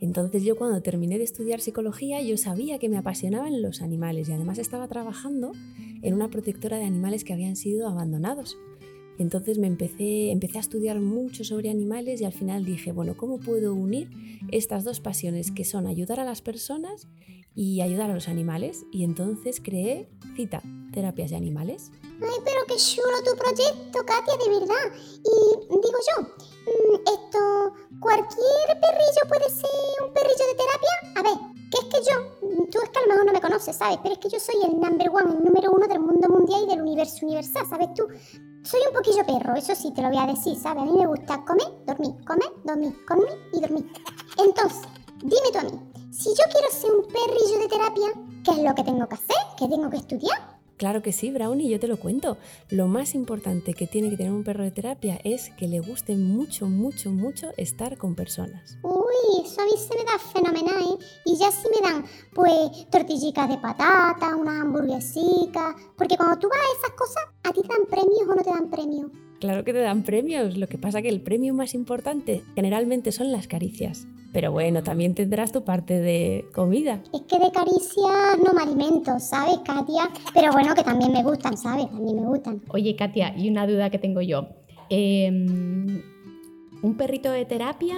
Entonces 0.00 0.42
yo 0.42 0.56
cuando 0.56 0.82
terminé 0.82 1.18
de 1.18 1.24
estudiar 1.24 1.60
psicología 1.60 2.20
yo 2.22 2.36
sabía 2.36 2.78
que 2.78 2.88
me 2.88 2.98
apasionaban 2.98 3.62
los 3.62 3.82
animales 3.82 4.28
y 4.28 4.32
además 4.32 4.58
estaba 4.58 4.88
trabajando 4.88 5.52
en 6.02 6.14
una 6.14 6.28
protectora 6.28 6.78
de 6.78 6.84
animales 6.84 7.24
que 7.24 7.32
habían 7.32 7.56
sido 7.56 7.88
abandonados. 7.88 8.56
Entonces 9.18 9.58
me 9.58 9.66
empecé, 9.66 10.30
empecé 10.30 10.58
a 10.58 10.62
estudiar 10.62 11.00
mucho 11.00 11.44
sobre 11.44 11.70
animales 11.70 12.20
y 12.20 12.24
al 12.24 12.32
final 12.32 12.64
dije, 12.64 12.92
bueno, 12.92 13.16
¿cómo 13.16 13.38
puedo 13.38 13.74
unir 13.74 14.10
estas 14.50 14.84
dos 14.84 15.00
pasiones 15.00 15.50
que 15.50 15.64
son 15.64 15.86
ayudar 15.86 16.18
a 16.18 16.24
las 16.24 16.42
personas 16.42 17.08
y 17.54 17.82
ayudar 17.82 18.10
a 18.10 18.14
los 18.14 18.28
animales? 18.28 18.84
Y 18.90 19.04
entonces 19.04 19.60
creé 19.62 20.08
Cita, 20.34 20.62
Terapias 20.92 21.30
de 21.30 21.36
Animales. 21.36 21.92
Ay, 22.02 22.38
pero 22.44 22.60
qué 22.66 22.74
chulo 22.76 23.16
tu 23.24 23.36
proyecto, 23.36 23.98
Katia, 24.04 24.34
de 24.44 24.58
verdad. 24.58 24.98
Y 25.18 25.60
digo 25.68 25.98
yo, 26.16 26.28
esto, 27.06 27.74
¿cualquier 28.00 28.80
perrillo 28.80 29.22
puede 29.28 29.48
ser 29.50 30.04
un 30.04 30.12
perrillo 30.12 30.46
de 30.46 30.54
terapia? 30.54 30.94
A 31.16 31.22
ver, 31.22 31.52
que 31.70 31.78
es 31.78 31.84
que 31.84 32.10
yo, 32.10 32.68
tú 32.70 32.78
es 32.82 32.90
que 32.90 32.98
a 32.98 33.02
lo 33.02 33.08
mejor 33.08 33.26
no 33.26 33.32
me 33.32 33.40
conoces, 33.40 33.76
¿sabes? 33.76 33.98
Pero 34.02 34.14
es 34.14 34.20
que 34.20 34.28
yo 34.28 34.38
soy 34.38 34.56
el 34.64 34.80
number 34.80 35.08
one, 35.10 35.32
el 35.32 35.44
número 35.44 35.70
uno 35.72 35.86
del 35.86 36.00
mundo 36.00 36.28
mundial 36.28 36.62
y 36.64 36.68
del 36.68 36.82
universo 36.82 37.26
universal, 37.26 37.66
¿sabes 37.68 37.88
tú? 37.94 38.06
Soy 38.64 38.80
un 38.86 38.94
poquillo 38.94 39.26
perro, 39.26 39.56
eso 39.56 39.74
sí 39.74 39.92
te 39.92 40.02
lo 40.02 40.08
voy 40.08 40.18
a 40.18 40.26
decir, 40.26 40.56
¿sabes? 40.56 40.82
A 40.82 40.86
mí 40.86 40.92
me 40.92 41.06
gusta 41.06 41.44
comer, 41.44 41.68
dormir, 41.86 42.14
comer, 42.24 42.52
dormir, 42.64 42.94
comer 43.06 43.38
y 43.52 43.60
dormir. 43.60 43.92
Entonces, 44.38 44.82
dime 45.22 45.50
tú 45.52 45.58
a 45.58 45.62
mí, 45.62 45.92
si 46.12 46.28
yo 46.30 46.44
quiero 46.52 46.70
ser 46.70 46.92
un 46.92 47.02
perrillo 47.06 47.58
de 47.58 47.68
terapia, 47.68 48.08
¿qué 48.44 48.50
es 48.52 48.58
lo 48.58 48.74
que 48.74 48.84
tengo 48.84 49.08
que 49.08 49.14
hacer? 49.14 49.36
¿Qué 49.58 49.68
tengo 49.68 49.90
que 49.90 49.96
estudiar? 49.96 50.51
Claro 50.76 51.02
que 51.02 51.12
sí, 51.12 51.30
Brownie, 51.30 51.68
yo 51.68 51.78
te 51.78 51.86
lo 51.86 51.96
cuento. 51.96 52.38
Lo 52.70 52.86
más 52.88 53.14
importante 53.14 53.74
que 53.74 53.86
tiene 53.86 54.10
que 54.10 54.16
tener 54.16 54.32
un 54.32 54.44
perro 54.44 54.64
de 54.64 54.70
terapia 54.70 55.20
es 55.22 55.50
que 55.50 55.68
le 55.68 55.80
guste 55.80 56.16
mucho, 56.16 56.66
mucho, 56.66 57.10
mucho 57.10 57.50
estar 57.56 57.96
con 57.98 58.14
personas. 58.14 58.78
Uy, 58.82 59.44
eso 59.44 59.60
a 59.60 59.64
mí 59.64 59.72
se 59.76 59.96
me 59.96 60.04
da 60.04 60.18
fenomenal, 60.18 60.82
¿eh? 60.82 61.04
Y 61.24 61.38
ya 61.38 61.50
sí 61.50 61.68
me 61.74 61.88
dan, 61.88 62.04
pues, 62.34 62.90
tortillitas 62.90 63.48
de 63.48 63.58
patata, 63.58 64.34
una 64.36 64.62
hamburguesica. 64.62 65.76
Porque 65.96 66.16
cuando 66.16 66.38
tú 66.38 66.48
vas 66.48 66.58
a 66.58 66.78
esas 66.78 66.96
cosas, 66.96 67.24
¿a 67.44 67.52
ti 67.52 67.62
te 67.62 67.68
dan 67.68 67.86
premios 67.88 68.28
o 68.28 68.34
no 68.34 68.42
te 68.42 68.50
dan 68.50 68.70
premios? 68.70 69.10
Claro 69.40 69.64
que 69.64 69.72
te 69.72 69.80
dan 69.80 70.04
premios, 70.04 70.56
lo 70.56 70.68
que 70.68 70.78
pasa 70.78 71.02
que 71.02 71.08
el 71.08 71.20
premio 71.20 71.52
más 71.52 71.74
importante 71.74 72.44
generalmente 72.54 73.10
son 73.10 73.32
las 73.32 73.48
caricias. 73.48 74.06
Pero 74.32 74.50
bueno, 74.50 74.82
también 74.82 75.14
tendrás 75.14 75.52
tu 75.52 75.62
parte 75.62 76.00
de 76.00 76.46
comida. 76.54 77.02
Es 77.12 77.22
que 77.22 77.38
de 77.38 77.52
caricias 77.52 78.38
no 78.44 78.52
me 78.54 78.62
alimento, 78.62 79.18
¿sabes, 79.18 79.58
Katia? 79.64 80.08
Pero 80.32 80.52
bueno, 80.52 80.74
que 80.74 80.82
también 80.82 81.12
me 81.12 81.22
gustan, 81.22 81.56
¿sabes? 81.56 81.86
También 81.90 82.16
me 82.16 82.26
gustan. 82.26 82.62
Oye, 82.68 82.96
Katia, 82.96 83.34
y 83.36 83.50
una 83.50 83.66
duda 83.66 83.90
que 83.90 83.98
tengo 83.98 84.22
yo. 84.22 84.48
Em, 84.88 86.02
¿Un 86.82 86.96
perrito 86.96 87.30
de 87.30 87.44
terapia? 87.44 87.96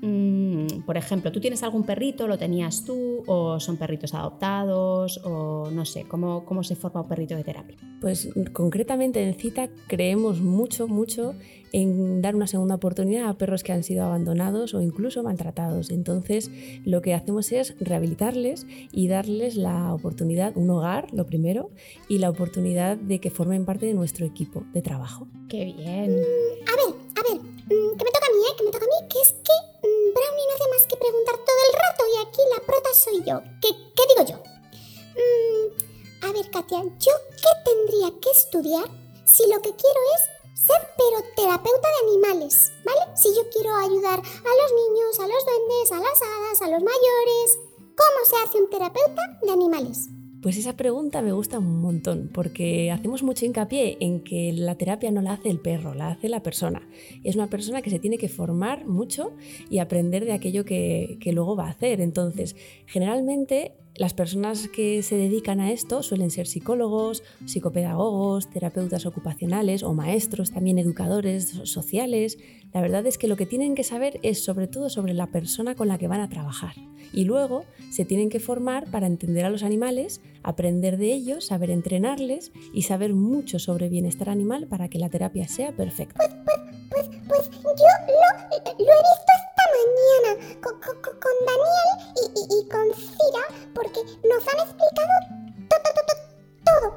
mm, 0.00 0.82
por 0.86 0.96
ejemplo, 0.96 1.32
¿tú 1.32 1.40
tienes 1.40 1.62
algún 1.62 1.84
perrito? 1.84 2.26
¿Lo 2.26 2.38
tenías 2.38 2.84
tú? 2.84 3.22
¿O 3.26 3.58
son 3.58 3.76
perritos 3.76 4.14
adoptados? 4.14 5.20
¿O 5.24 5.70
no 5.70 5.84
sé, 5.84 6.04
cómo, 6.04 6.44
cómo 6.44 6.62
se 6.62 6.76
forma 6.76 7.02
un 7.02 7.08
perrito 7.08 7.36
de 7.36 7.44
terapia? 7.44 7.76
Pues 8.00 8.28
concretamente 8.52 9.22
en 9.26 9.34
Cita 9.34 9.68
creemos 9.86 10.40
mucho, 10.40 10.86
mucho 10.88 11.34
en 11.72 12.22
dar 12.22 12.34
una 12.34 12.46
segunda 12.46 12.76
oportunidad 12.76 13.28
a 13.28 13.36
perros 13.36 13.62
que 13.62 13.72
han 13.72 13.82
sido 13.82 14.04
abandonados 14.04 14.74
o 14.74 14.80
incluso 14.80 15.22
maltratados. 15.22 15.90
Entonces, 15.90 16.50
lo 16.84 17.02
que 17.02 17.14
hacemos 17.14 17.52
es 17.52 17.76
rehabilitarles 17.80 18.66
y 18.92 19.08
darles 19.08 19.56
la 19.56 19.92
oportunidad, 19.92 20.56
un 20.56 20.70
hogar, 20.70 21.12
lo 21.12 21.26
primero, 21.26 21.70
y 22.08 22.18
la 22.18 22.30
oportunidad 22.30 22.96
de 22.96 23.20
que 23.20 23.30
formen 23.30 23.64
parte 23.64 23.86
de 23.86 23.94
nuestro 23.94 24.24
equipo 24.24 24.64
de 24.72 24.82
trabajo. 24.82 25.28
¡Qué 25.48 25.64
bien! 25.64 26.10
A 26.12 26.14
ver, 26.14 26.94
a 27.16 27.32
ver, 27.32 27.42
mm, 27.42 27.57
que 27.68 28.04
me 28.04 28.10
toca 28.10 28.26
a 28.26 28.34
mí, 28.34 28.40
¿eh? 28.48 28.56
Que 28.56 28.64
me 28.64 28.70
toca 28.70 28.84
a 28.84 28.88
mí, 28.88 29.08
que 29.08 29.20
es 29.20 29.32
que 29.32 29.56
mm, 29.84 30.14
Brownie 30.14 30.46
no 30.48 30.54
hace 30.54 30.68
más 30.70 30.86
que 30.88 30.96
preguntar 30.96 31.36
todo 31.36 31.60
el 31.68 31.72
rato 31.76 32.02
y 32.08 32.16
aquí 32.26 32.40
la 32.54 32.66
prota 32.66 32.90
soy 32.94 33.22
yo. 33.24 33.40
¿Qué, 33.60 33.70
qué 33.94 34.02
digo 34.10 34.22
yo? 34.24 34.36
Mm, 35.18 36.28
a 36.28 36.32
ver, 36.32 36.50
Katia, 36.50 36.82
¿yo 36.82 37.14
qué 37.36 37.52
tendría 37.64 38.10
que 38.20 38.30
estudiar 38.30 38.88
si 39.24 39.44
lo 39.52 39.60
que 39.60 39.74
quiero 39.76 40.00
es 40.16 40.38
ser 40.66 40.80
pero 40.96 41.22
terapeuta 41.36 41.88
de 41.88 42.08
animales, 42.08 42.72
¿vale? 42.84 43.16
Si 43.16 43.34
yo 43.34 43.48
quiero 43.50 43.74
ayudar 43.76 44.18
a 44.18 44.52
los 44.62 44.70
niños, 44.72 45.18
a 45.20 45.28
los 45.28 45.44
duendes, 45.44 45.92
a 45.92 46.00
las 46.00 46.22
hadas, 46.22 46.62
a 46.62 46.68
los 46.68 46.82
mayores. 46.82 47.58
¿Cómo 47.96 48.24
se 48.24 48.36
hace 48.36 48.58
un 48.58 48.70
terapeuta 48.70 49.22
de 49.42 49.50
animales? 49.50 50.08
Pues 50.40 50.56
esa 50.56 50.76
pregunta 50.76 51.20
me 51.20 51.32
gusta 51.32 51.58
un 51.58 51.80
montón 51.80 52.30
porque 52.32 52.92
hacemos 52.92 53.24
mucho 53.24 53.44
hincapié 53.44 53.96
en 54.00 54.22
que 54.22 54.52
la 54.52 54.76
terapia 54.76 55.10
no 55.10 55.20
la 55.20 55.32
hace 55.32 55.50
el 55.50 55.58
perro, 55.58 55.94
la 55.94 56.10
hace 56.10 56.28
la 56.28 56.44
persona. 56.44 56.88
Es 57.24 57.34
una 57.34 57.48
persona 57.48 57.82
que 57.82 57.90
se 57.90 57.98
tiene 57.98 58.18
que 58.18 58.28
formar 58.28 58.86
mucho 58.86 59.32
y 59.68 59.78
aprender 59.78 60.24
de 60.24 60.32
aquello 60.32 60.64
que, 60.64 61.18
que 61.20 61.32
luego 61.32 61.56
va 61.56 61.66
a 61.66 61.70
hacer. 61.70 62.00
Entonces, 62.00 62.54
generalmente 62.86 63.72
las 63.98 64.14
personas 64.14 64.68
que 64.68 65.02
se 65.02 65.16
dedican 65.16 65.58
a 65.58 65.72
esto 65.72 66.04
suelen 66.04 66.30
ser 66.30 66.46
psicólogos, 66.46 67.24
psicopedagogos, 67.46 68.48
terapeutas 68.48 69.06
ocupacionales 69.06 69.82
o 69.82 69.92
maestros, 69.92 70.52
también 70.52 70.78
educadores 70.78 71.60
sociales. 71.64 72.38
La 72.72 72.80
verdad 72.80 73.04
es 73.06 73.18
que 73.18 73.26
lo 73.26 73.34
que 73.34 73.44
tienen 73.44 73.74
que 73.74 73.82
saber 73.82 74.20
es 74.22 74.44
sobre 74.44 74.68
todo 74.68 74.88
sobre 74.88 75.14
la 75.14 75.26
persona 75.26 75.74
con 75.74 75.88
la 75.88 75.98
que 75.98 76.06
van 76.06 76.20
a 76.20 76.28
trabajar. 76.28 76.74
Y 77.12 77.24
luego 77.24 77.64
se 77.90 78.04
tienen 78.04 78.28
que 78.28 78.38
formar 78.38 78.88
para 78.88 79.08
entender 79.08 79.44
a 79.44 79.50
los 79.50 79.64
animales, 79.64 80.20
aprender 80.44 80.96
de 80.96 81.12
ellos, 81.12 81.46
saber 81.46 81.70
entrenarles 81.70 82.52
y 82.72 82.82
saber 82.82 83.14
mucho 83.14 83.58
sobre 83.58 83.88
bienestar 83.88 84.28
animal 84.28 84.68
para 84.68 84.88
que 84.88 85.00
la 85.00 85.08
terapia 85.08 85.48
sea 85.48 85.72
perfecta. 85.72 86.22
Pues, 86.90 87.10
pues 87.26 87.50
yo 87.50 87.84
lo, 88.78 88.92
he 88.92 89.02
visto 89.02 89.37
con, 90.60 90.80
Daniel 90.80 91.90
y, 92.16 92.24
y- 92.40 92.60
y 92.60 92.68
con 92.68 92.86
Cira 92.94 93.44
porque 93.74 94.00
nos 94.26 94.42
han 94.48 94.60
explicado 94.66 95.14
todo, 95.68 95.88
todo, 95.94 96.02
todo, 96.08 96.24
todo. 96.64 96.88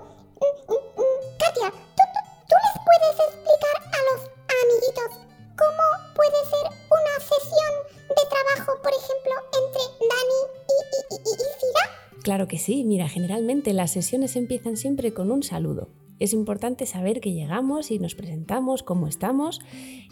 Mm, 0.41 0.71
mm, 0.71 1.01
mm, 1.01 1.37
Katia, 1.39 1.69
¿tú, 1.71 2.03
tú, 2.13 2.19
tú 2.49 2.55
les 2.65 2.75
puedes 2.87 3.15
explicar 3.27 3.75
a 3.81 3.99
los 4.09 4.19
amiguitos 4.61 5.11
cómo 5.57 5.85
puede 6.15 6.39
ser 6.49 6.65
una 6.89 7.15
sesión 7.21 7.73
de 8.09 8.23
trabajo, 8.29 8.81
por 8.81 8.91
ejemplo, 8.93 9.33
entre 9.61 9.83
Dani 10.09 10.41
y, 10.67 11.15
y- 11.15 11.17
y- 11.17 11.33
y 11.33 11.59
Cira? 11.59 11.83
Claro 12.23 12.47
que 12.47 12.57
sí, 12.59 12.83
mira, 12.83 13.07
generalmente 13.09 13.73
las 13.73 13.91
sesiones 13.91 14.35
empiezan 14.35 14.77
siempre 14.77 15.13
con 15.13 15.31
un 15.31 15.43
saludo. 15.43 15.89
Es 16.21 16.33
importante 16.33 16.85
saber 16.85 17.19
que 17.19 17.33
llegamos 17.33 17.89
y 17.89 17.97
nos 17.97 18.13
presentamos, 18.15 18.83
cómo 18.83 19.07
estamos 19.07 19.59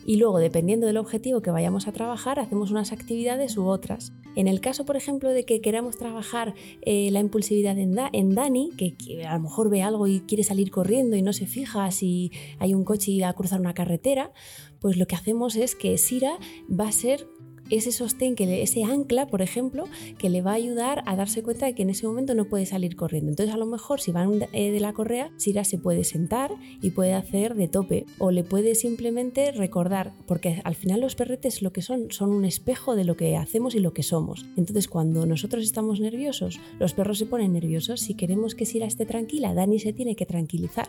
y 0.06 0.16
luego, 0.16 0.40
dependiendo 0.40 0.88
del 0.88 0.98
objetivo 0.98 1.42
que 1.42 1.52
vayamos 1.52 1.88
a 1.88 1.92
trabajar, 1.92 2.40
hacemos 2.40 2.72
unas 2.72 2.92
actividades 2.92 3.58
u 3.58 3.68
otras. 3.68 4.12
En 4.36 4.48
el 4.48 4.60
caso, 4.60 4.86
por 4.86 4.96
ejemplo, 4.96 5.30
de 5.30 5.46
que 5.46 5.62
queramos 5.62 5.98
trabajar 5.98 6.56
eh, 6.82 7.12
la 7.12 7.20
impulsividad 7.20 7.78
en, 7.78 7.94
Da- 7.94 8.10
en 8.12 8.34
Dani, 8.34 8.72
que, 8.76 8.96
que 8.96 9.26
a 9.28 9.36
lo 9.36 9.42
mejor 9.42 9.70
ve 9.70 9.84
algo 9.84 10.08
y 10.08 10.22
quiere 10.22 10.44
salir 10.44 10.72
corriendo 10.72 11.16
y 11.16 11.22
no 11.22 11.32
se 11.32 11.46
fija 11.46 11.92
si 11.92 12.32
hay 12.58 12.74
un 12.74 12.86
coche 12.86 13.12
y 13.12 13.20
va 13.22 13.30
a 13.30 13.34
cruzar 13.34 13.60
una 13.60 13.74
carretera, 13.76 14.32
pues 14.80 14.98
lo 14.98 15.06
que 15.06 15.16
hacemos 15.16 15.56
es 15.56 15.76
que 15.76 15.96
Sira 16.00 16.40
va 16.70 16.88
a 16.88 16.92
ser 16.92 17.28
ese 17.70 17.92
sostén, 17.92 18.36
que 18.36 18.62
ese 18.62 18.84
ancla, 18.84 19.28
por 19.28 19.42
ejemplo, 19.42 19.86
que 20.18 20.30
le 20.30 20.42
va 20.42 20.52
a 20.52 20.56
ayudar 20.56 21.04
a 21.06 21.16
darse 21.16 21.44
cuenta 21.44 21.66
de 21.66 21.76
que 21.76 21.84
en 21.84 21.90
ese 21.90 22.08
momento 22.08 22.34
no 22.34 22.46
puede 22.46 22.66
salir 22.66 22.96
corriendo. 22.96 23.32
Entonces, 23.32 23.54
a 23.54 23.58
lo 23.58 23.66
mejor, 23.66 24.02
si 24.02 24.12
van 24.12 24.48
eh, 24.54 24.72
de 24.72 24.80
la 24.80 24.94
correa, 24.94 25.32
Sira 25.38 25.64
se 25.64 25.78
puede 25.78 26.04
sentar 26.04 26.52
y 26.82 26.92
puede 26.92 27.14
hacer 27.14 27.56
de 27.56 27.68
tope. 27.68 28.06
O 28.18 28.32
le 28.32 28.44
puede 28.44 28.76
simplemente 28.76 29.52
recordar, 29.52 30.14
porque 30.26 30.62
al 30.64 30.76
final 30.76 31.02
los 31.02 31.16
perretes 31.16 31.62
lo 31.62 31.72
que 31.72 31.82
son, 31.82 32.12
son 32.12 32.32
un 32.32 32.46
espejo 32.46 32.96
de 32.96 33.04
lo 33.04 33.16
que 33.16 33.38
hacemos 33.38 33.76
y 33.76 33.80
lo 33.80 33.94
que 33.94 34.04
somos. 34.04 34.46
Entonces, 34.58 34.88
cuando 34.88 35.26
nosotros 35.26 35.64
estamos 35.64 36.00
nerviosos, 36.00 36.60
los 36.80 36.94
perros 36.94 37.18
se 37.18 37.26
ponen 37.26 37.54
nerviosos. 37.54 38.02
Si 38.02 38.16
queremos 38.16 38.56
que 38.56 38.66
Sira 38.66 38.86
esté 38.86 39.06
tranquila, 39.06 39.54
Dani 39.54 39.80
se 39.80 39.94
tiene 39.94 40.16
que 40.16 40.26
tranquilizar. 40.26 40.88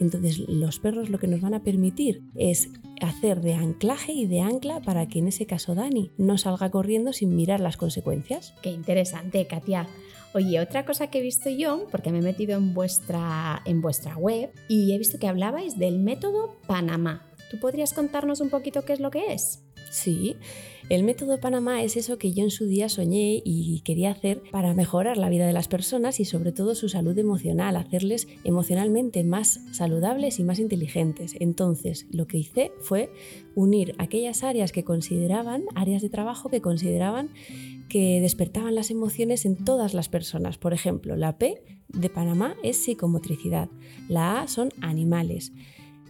Entonces, 0.00 0.38
los 0.38 0.78
perros 0.78 1.10
lo 1.10 1.18
que 1.18 1.28
nos 1.28 1.40
van 1.40 1.54
a 1.54 1.62
permitir 1.62 2.22
es 2.34 2.68
hacer 3.00 3.40
de 3.40 3.54
anclaje 3.54 4.12
y 4.12 4.26
de 4.26 4.40
ancla 4.40 4.80
para 4.80 5.06
que 5.06 5.18
en 5.18 5.28
ese 5.28 5.46
caso 5.46 5.74
Dani 5.74 6.10
no 6.18 6.38
salga 6.38 6.70
corriendo 6.70 7.12
sin 7.12 7.34
mirar 7.34 7.60
las 7.60 7.76
consecuencias. 7.76 8.54
Qué 8.62 8.70
interesante, 8.70 9.46
Katia. 9.46 9.88
Oye, 10.34 10.60
otra 10.60 10.84
cosa 10.84 11.06
que 11.08 11.18
he 11.18 11.22
visto 11.22 11.48
yo, 11.48 11.86
porque 11.90 12.12
me 12.12 12.18
he 12.18 12.22
metido 12.22 12.56
en 12.56 12.74
vuestra, 12.74 13.62
en 13.64 13.80
vuestra 13.80 14.16
web 14.16 14.50
y 14.68 14.92
he 14.92 14.98
visto 14.98 15.18
que 15.18 15.28
hablabais 15.28 15.78
del 15.78 15.98
método 15.98 16.56
Panamá. 16.66 17.26
¿Tú 17.50 17.58
podrías 17.58 17.94
contarnos 17.94 18.40
un 18.40 18.50
poquito 18.50 18.84
qué 18.84 18.92
es 18.92 19.00
lo 19.00 19.10
que 19.10 19.32
es? 19.32 19.65
Sí, 19.90 20.36
el 20.88 21.02
método 21.02 21.40
Panamá 21.40 21.82
es 21.82 21.96
eso 21.96 22.16
que 22.16 22.32
yo 22.32 22.44
en 22.44 22.50
su 22.52 22.66
día 22.66 22.88
soñé 22.88 23.42
y 23.44 23.80
quería 23.80 24.12
hacer 24.12 24.40
para 24.52 24.72
mejorar 24.72 25.16
la 25.16 25.28
vida 25.28 25.44
de 25.44 25.52
las 25.52 25.66
personas 25.66 26.20
y 26.20 26.24
sobre 26.24 26.52
todo 26.52 26.76
su 26.76 26.88
salud 26.88 27.18
emocional, 27.18 27.74
hacerles 27.74 28.28
emocionalmente 28.44 29.24
más 29.24 29.60
saludables 29.72 30.38
y 30.38 30.44
más 30.44 30.60
inteligentes. 30.60 31.34
Entonces, 31.40 32.06
lo 32.12 32.28
que 32.28 32.38
hice 32.38 32.70
fue 32.78 33.10
unir 33.56 33.96
aquellas 33.98 34.44
áreas 34.44 34.70
que 34.70 34.84
consideraban, 34.84 35.64
áreas 35.74 36.02
de 36.02 36.08
trabajo 36.08 36.50
que 36.50 36.60
consideraban 36.60 37.30
que 37.88 38.20
despertaban 38.20 38.76
las 38.76 38.90
emociones 38.90 39.44
en 39.44 39.56
todas 39.56 39.92
las 39.92 40.08
personas. 40.08 40.56
Por 40.58 40.72
ejemplo, 40.72 41.16
la 41.16 41.36
P 41.36 41.62
de 41.88 42.10
Panamá 42.10 42.54
es 42.62 42.76
psicomotricidad, 42.84 43.68
la 44.08 44.40
A 44.40 44.48
son 44.48 44.68
animales, 44.80 45.52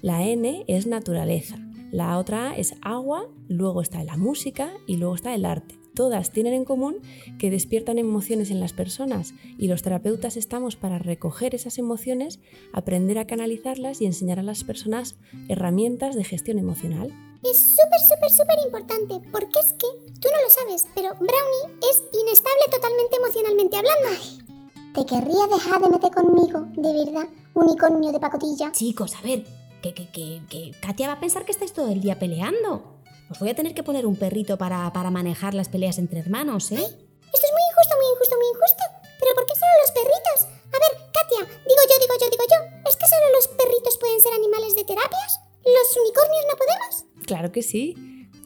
la 0.02 0.26
N 0.26 0.64
es 0.68 0.86
naturaleza, 0.86 1.65
la 1.92 2.18
otra 2.18 2.50
A 2.50 2.56
es 2.56 2.74
agua, 2.82 3.28
luego 3.48 3.80
está 3.80 4.02
la 4.04 4.16
música 4.16 4.72
y 4.86 4.96
luego 4.96 5.14
está 5.14 5.34
el 5.34 5.44
arte. 5.44 5.78
todas 5.94 6.30
tienen 6.30 6.52
en 6.52 6.66
común 6.66 6.98
que 7.38 7.50
despiertan 7.50 7.98
emociones 7.98 8.50
en 8.50 8.60
las 8.60 8.74
personas 8.74 9.32
y 9.56 9.68
los 9.68 9.80
terapeutas 9.80 10.36
estamos 10.36 10.76
para 10.76 10.98
recoger 10.98 11.54
esas 11.54 11.78
emociones, 11.78 12.38
aprender 12.74 13.18
a 13.18 13.26
canalizarlas 13.26 14.02
y 14.02 14.06
enseñar 14.06 14.38
a 14.38 14.42
las 14.42 14.62
personas 14.62 15.16
herramientas 15.48 16.14
de 16.14 16.24
gestión 16.24 16.58
emocional. 16.58 17.14
Es 17.42 17.58
súper, 17.58 18.00
súper, 18.08 18.30
súper 18.30 18.58
importante, 18.66 19.28
porque 19.30 19.58
es 19.60 19.72
que, 19.72 19.86
tú 20.20 20.28
no 20.28 20.42
lo 20.42 20.50
sabes, 20.50 20.86
pero 20.94 21.14
Brownie 21.14 21.78
es 21.90 22.02
inestable 22.12 22.64
totalmente 22.70 23.16
emocionalmente 23.16 23.76
hablando. 23.76 24.46
Te 24.94 25.06
querría 25.06 25.46
dejar 25.46 25.80
de 25.80 25.88
meter 25.90 26.10
conmigo, 26.10 26.66
de 26.76 27.04
verdad, 27.04 27.28
unicornio 27.54 28.12
de 28.12 28.20
pacotilla. 28.20 28.72
Chicos, 28.72 29.14
a 29.14 29.22
ver, 29.22 29.44
que, 29.82 29.94
que, 29.94 30.10
que, 30.10 30.42
que 30.48 30.72
Katia 30.80 31.08
va 31.08 31.14
a 31.14 31.20
pensar 31.20 31.44
que 31.44 31.52
estáis 31.52 31.72
todo 31.72 31.88
el 31.90 32.00
día 32.00 32.18
peleando. 32.18 33.00
Os 33.30 33.38
voy 33.38 33.50
a 33.50 33.54
tener 33.54 33.74
que 33.74 33.82
poner 33.82 34.06
un 34.06 34.16
perrito 34.16 34.56
para, 34.56 34.92
para 34.92 35.10
manejar 35.10 35.54
las 35.54 35.68
peleas 35.68 35.98
entre 35.98 36.20
hermanos, 36.20 36.70
¿eh? 36.70 36.76
Esto 36.76 37.46
es 37.46 37.52
muy 37.52 37.64
injusto, 37.70 37.94
muy 37.96 38.06
injusto, 38.14 38.36
muy 38.36 38.48
injusto. 38.54 38.82
¿Pero 39.18 39.34
por 39.34 39.46
qué 39.46 39.54
solo 39.54 39.72
los 39.82 39.90
perritos? 39.90 40.38
A 40.46 40.78
ver, 40.78 40.92
Katia, 41.10 41.42
digo 41.66 41.82
yo, 41.90 41.96
digo 41.98 42.14
yo, 42.20 42.30
digo 42.30 42.44
yo. 42.48 42.58
¿Es 42.88 42.96
que 42.96 43.06
solo 43.08 43.26
los 43.34 43.48
perritos 43.48 43.98
pueden 43.98 44.20
ser 44.20 44.32
animales 44.32 44.74
de 44.76 44.84
terapias? 44.84 45.40
¿Los 45.64 45.96
unicornios 45.98 46.44
no 46.50 46.56
podemos? 46.56 47.04
Claro 47.26 47.50
que 47.50 47.62
sí. 47.62 47.96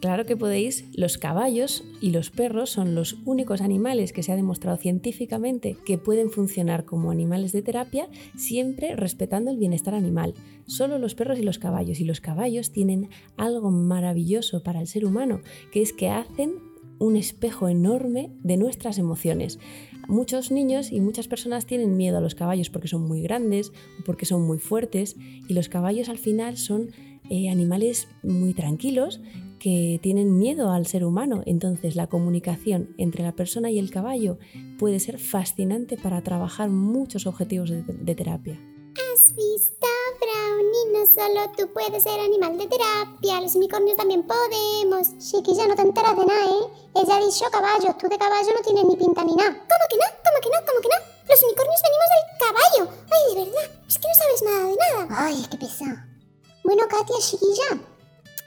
Claro 0.00 0.24
que 0.24 0.36
podéis, 0.36 0.86
los 0.94 1.18
caballos 1.18 1.84
y 2.00 2.10
los 2.10 2.30
perros 2.30 2.70
son 2.70 2.94
los 2.94 3.18
únicos 3.26 3.60
animales 3.60 4.14
que 4.14 4.22
se 4.22 4.32
ha 4.32 4.36
demostrado 4.36 4.78
científicamente 4.78 5.76
que 5.84 5.98
pueden 5.98 6.30
funcionar 6.30 6.86
como 6.86 7.10
animales 7.10 7.52
de 7.52 7.60
terapia 7.60 8.08
siempre 8.34 8.96
respetando 8.96 9.50
el 9.50 9.58
bienestar 9.58 9.94
animal. 9.94 10.32
Solo 10.66 10.98
los 10.98 11.14
perros 11.14 11.38
y 11.38 11.42
los 11.42 11.58
caballos. 11.58 12.00
Y 12.00 12.04
los 12.04 12.22
caballos 12.22 12.72
tienen 12.72 13.10
algo 13.36 13.70
maravilloso 13.70 14.62
para 14.62 14.80
el 14.80 14.86
ser 14.86 15.04
humano, 15.04 15.42
que 15.70 15.82
es 15.82 15.92
que 15.92 16.08
hacen 16.08 16.54
un 16.98 17.16
espejo 17.16 17.68
enorme 17.68 18.30
de 18.42 18.56
nuestras 18.56 18.96
emociones. 18.96 19.58
Muchos 20.08 20.50
niños 20.50 20.92
y 20.92 21.00
muchas 21.00 21.28
personas 21.28 21.66
tienen 21.66 21.98
miedo 21.98 22.16
a 22.16 22.22
los 22.22 22.34
caballos 22.34 22.70
porque 22.70 22.88
son 22.88 23.06
muy 23.06 23.20
grandes 23.20 23.70
o 24.00 24.04
porque 24.06 24.24
son 24.24 24.46
muy 24.46 24.58
fuertes 24.58 25.16
y 25.46 25.52
los 25.52 25.68
caballos 25.68 26.08
al 26.08 26.18
final 26.18 26.56
son 26.56 26.88
eh, 27.28 27.50
animales 27.50 28.08
muy 28.22 28.54
tranquilos 28.54 29.20
que 29.60 30.00
tienen 30.02 30.38
miedo 30.38 30.72
al 30.72 30.86
ser 30.86 31.04
humano. 31.04 31.42
Entonces 31.46 31.94
la 31.94 32.08
comunicación 32.08 32.94
entre 32.98 33.22
la 33.22 33.32
persona 33.32 33.70
y 33.70 33.78
el 33.78 33.90
caballo 33.90 34.38
puede 34.78 34.98
ser 34.98 35.18
fascinante 35.18 35.96
para 35.96 36.22
trabajar 36.22 36.70
muchos 36.70 37.26
objetivos 37.26 37.70
de, 37.70 37.84
de 37.84 38.14
terapia. 38.16 38.58
¿Has 38.90 39.34
visto, 39.36 39.86
Brownie? 40.18 40.92
No 40.92 41.06
solo 41.06 41.52
tú 41.56 41.72
puedes 41.72 42.02
ser 42.02 42.18
animal 42.18 42.58
de 42.58 42.66
terapia, 42.66 43.40
los 43.40 43.54
unicornios 43.54 43.96
también 43.96 44.26
podemos. 44.26 45.16
Chiquilla, 45.18 45.68
no 45.68 45.76
te 45.76 45.82
enteras 45.82 46.16
de 46.16 46.26
nada, 46.26 46.44
¿eh? 46.46 46.66
Ella 46.96 47.16
ha 47.16 47.24
dicho 47.24 47.44
caballos, 47.52 47.96
tú 47.98 48.08
de 48.08 48.18
caballo 48.18 48.50
no 48.52 48.62
tienes 48.64 48.84
ni 48.84 48.96
pinta 48.96 49.22
ni 49.22 49.36
nada. 49.36 49.52
¿Cómo 49.52 49.84
que 49.88 49.96
no? 49.96 50.08
¿Cómo 50.24 50.38
que 50.42 50.50
no? 50.50 50.58
¿Cómo 50.66 50.80
que 50.80 50.88
no? 50.88 50.98
Los 51.28 51.42
unicornios 51.44 51.80
venimos 51.86 52.08
del 52.10 52.24
caballo. 52.42 52.82
Ay, 53.14 53.34
de 53.34 53.44
verdad, 53.44 53.70
es 53.86 53.98
que 53.98 54.08
no 54.08 54.14
sabes 54.14 54.42
nada 54.42 54.64
de 54.66 54.76
nada. 54.76 55.24
Ay, 55.24 55.46
qué 55.50 55.56
pesado. 55.56 55.96
Bueno, 56.64 56.82
Katia, 56.88 57.16
chiquilla, 57.20 57.68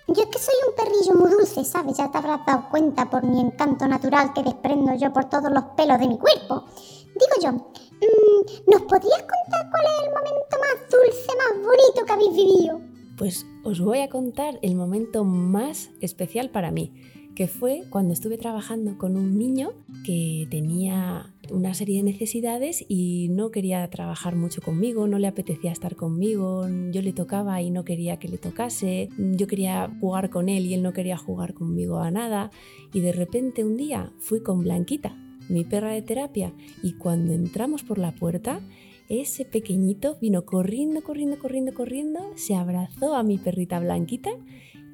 yo 0.08 0.24
es 0.24 0.28
que 0.28 0.40
soy 0.40 0.56
un 0.68 0.76
perrillo 0.76 1.14
muy 1.16 1.32
dulce, 1.32 1.64
¿sabes? 1.64 1.98
Ya 1.98 2.12
te 2.12 2.18
habrás 2.18 2.46
dado 2.46 2.70
cuenta 2.70 3.10
por 3.10 3.24
mi 3.24 3.40
encanto 3.40 3.88
natural 3.88 4.34
que 4.34 4.44
desprendo 4.44 4.94
yo 4.96 5.14
por 5.14 5.26
todos 5.30 5.52
los 5.52 5.64
pelos 5.76 6.00
de 6.00 6.08
mi 6.08 6.18
cuerpo. 6.18 6.66
Digo 7.14 7.36
yo, 7.42 7.52
mm, 7.52 8.72
¿nos 8.72 8.82
podrías 8.82 9.22
contar 9.22 9.70
cuál 9.70 9.86
es 9.86 10.08
el 10.08 10.14
momento 10.14 10.58
más 10.60 10.90
dulce, 10.92 11.28
más 11.38 11.66
bonito 11.66 12.06
que 12.06 12.12
habéis 12.12 12.36
vivido? 12.36 12.82
Pues 13.18 13.46
os 13.64 13.80
voy 13.80 14.00
a 14.00 14.10
contar 14.10 14.60
el 14.62 14.76
momento 14.76 15.24
más 15.24 15.90
especial 16.02 16.50
para 16.50 16.72
mí, 16.72 16.92
que 17.36 17.48
fue 17.48 17.84
cuando 17.90 18.14
estuve 18.14 18.38
trabajando 18.38 18.98
con 18.98 19.16
un 19.16 19.38
niño 19.38 19.74
que 20.06 20.48
tenía 20.50 21.33
una 21.52 21.74
serie 21.74 21.98
de 21.98 22.04
necesidades 22.04 22.86
y 22.88 23.28
no 23.30 23.52
quería 23.52 23.88
trabajar 23.90 24.36
mucho 24.36 24.62
conmigo, 24.62 25.08
no 25.08 25.20
le 25.20 25.28
apetecía 25.28 25.72
estar 25.72 25.96
conmigo, 25.96 26.68
yo 26.92 27.02
le 27.02 27.14
tocaba 27.14 27.62
y 27.62 27.70
no 27.70 27.84
quería 27.84 28.18
que 28.18 28.30
le 28.30 28.38
tocase, 28.38 29.10
yo 29.18 29.48
quería 29.48 29.92
jugar 30.00 30.30
con 30.30 30.50
él 30.50 30.66
y 30.66 30.74
él 30.74 30.84
no 30.84 30.94
quería 30.94 31.18
jugar 31.18 31.54
conmigo 31.54 32.00
a 32.00 32.12
nada 32.12 32.52
y 32.94 33.02
de 33.02 33.12
repente 33.12 33.64
un 33.64 33.78
día 33.78 34.12
fui 34.20 34.42
con 34.42 34.62
Blanquita, 34.62 35.16
mi 35.50 35.64
perra 35.66 35.92
de 35.92 36.02
terapia, 36.02 36.54
y 36.82 36.94
cuando 36.94 37.34
entramos 37.34 37.84
por 37.84 37.98
la 37.98 38.14
puerta, 38.14 38.62
ese 39.10 39.44
pequeñito 39.44 40.18
vino 40.22 40.46
corriendo, 40.46 41.04
corriendo, 41.04 41.38
corriendo, 41.38 41.74
corriendo, 41.74 42.20
se 42.36 42.56
abrazó 42.56 43.16
a 43.16 43.24
mi 43.24 43.38
perrita 43.38 43.80
Blanquita 43.80 44.32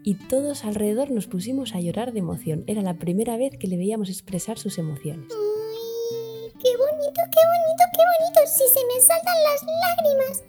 y 0.04 0.16
todos 0.16 0.66
alrededor 0.66 1.12
nos 1.12 1.28
pusimos 1.28 1.76
a 1.76 1.82
llorar 1.82 2.14
de 2.14 2.20
emoción. 2.20 2.64
Era 2.68 2.82
la 2.82 2.98
primera 2.98 3.38
vez 3.38 3.56
que 3.58 3.68
le 3.68 3.78
veíamos 3.78 4.10
expresar 4.10 4.58
sus 4.58 4.78
emociones. 4.78 5.28
Qué 6.62 6.76
bonito, 6.76 7.22
qué 7.32 7.44
bonito, 7.54 7.84
qué 7.96 8.04
bonito. 8.12 8.40
Si 8.46 8.68
se 8.68 8.86
me 8.86 9.00
saltan 9.00 9.44
las 9.44 9.64
lágrimas. 9.64 10.44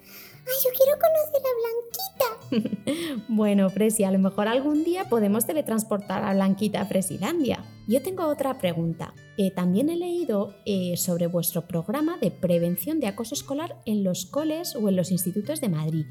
Ay, 0.45 0.57
yo 0.63 0.69
quiero 0.77 0.99
conocer 0.99 1.41
a 1.47 1.53
Blanquita. 1.61 3.21
Bueno, 3.29 3.69
Fresi, 3.69 4.03
a 4.03 4.11
lo 4.11 4.19
mejor 4.19 4.49
algún 4.49 4.83
día 4.83 5.05
podemos 5.05 5.45
teletransportar 5.45 6.23
a 6.23 6.33
Blanquita 6.33 6.81
a 6.81 6.85
Fresilandia. 6.85 7.63
Yo 7.87 8.01
tengo 8.01 8.27
otra 8.27 8.57
pregunta. 8.57 9.13
Eh, 9.37 9.51
también 9.51 9.89
he 9.89 9.95
leído 9.95 10.53
eh, 10.65 10.97
sobre 10.97 11.27
vuestro 11.27 11.65
programa 11.65 12.17
de 12.17 12.29
prevención 12.29 12.99
de 12.99 13.07
acoso 13.07 13.33
escolar 13.33 13.77
en 13.85 14.03
los 14.03 14.25
coles 14.25 14.75
o 14.75 14.89
en 14.89 14.97
los 14.97 15.11
institutos 15.11 15.61
de 15.61 15.69
Madrid. 15.69 16.05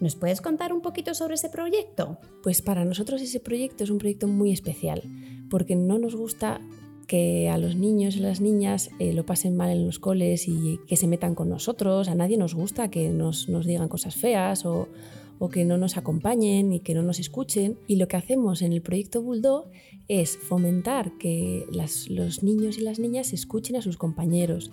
¿Nos 0.00 0.16
puedes 0.16 0.40
contar 0.40 0.72
un 0.72 0.82
poquito 0.82 1.14
sobre 1.14 1.34
ese 1.34 1.50
proyecto? 1.50 2.18
Pues 2.42 2.62
para 2.62 2.84
nosotros 2.84 3.22
ese 3.22 3.38
proyecto 3.38 3.84
es 3.84 3.90
un 3.90 3.98
proyecto 3.98 4.26
muy 4.26 4.50
especial, 4.50 5.02
porque 5.48 5.76
no 5.76 5.98
nos 5.98 6.16
gusta 6.16 6.60
que 7.06 7.48
a 7.48 7.58
los 7.58 7.76
niños 7.76 8.16
y 8.16 8.20
las 8.20 8.40
niñas 8.40 8.90
eh, 8.98 9.12
lo 9.12 9.24
pasen 9.24 9.56
mal 9.56 9.70
en 9.70 9.86
los 9.86 9.98
coles 9.98 10.48
y 10.48 10.80
que 10.86 10.96
se 10.96 11.06
metan 11.06 11.34
con 11.34 11.48
nosotros. 11.48 12.08
A 12.08 12.14
nadie 12.14 12.36
nos 12.36 12.54
gusta 12.54 12.90
que 12.90 13.10
nos, 13.10 13.48
nos 13.48 13.66
digan 13.66 13.88
cosas 13.88 14.16
feas 14.16 14.66
o, 14.66 14.88
o 15.38 15.48
que 15.48 15.64
no 15.64 15.78
nos 15.78 15.96
acompañen 15.96 16.72
y 16.72 16.80
que 16.80 16.94
no 16.94 17.02
nos 17.02 17.20
escuchen. 17.20 17.78
Y 17.86 17.96
lo 17.96 18.08
que 18.08 18.16
hacemos 18.16 18.62
en 18.62 18.72
el 18.72 18.82
proyecto 18.82 19.22
Bulldog 19.22 19.66
es 20.08 20.36
fomentar 20.36 21.18
que 21.18 21.66
los 21.70 22.42
niños 22.42 22.78
y 22.78 22.82
las 22.82 22.98
niñas 22.98 23.32
escuchen 23.32 23.76
a 23.76 23.82
sus 23.82 23.96
compañeros, 23.96 24.70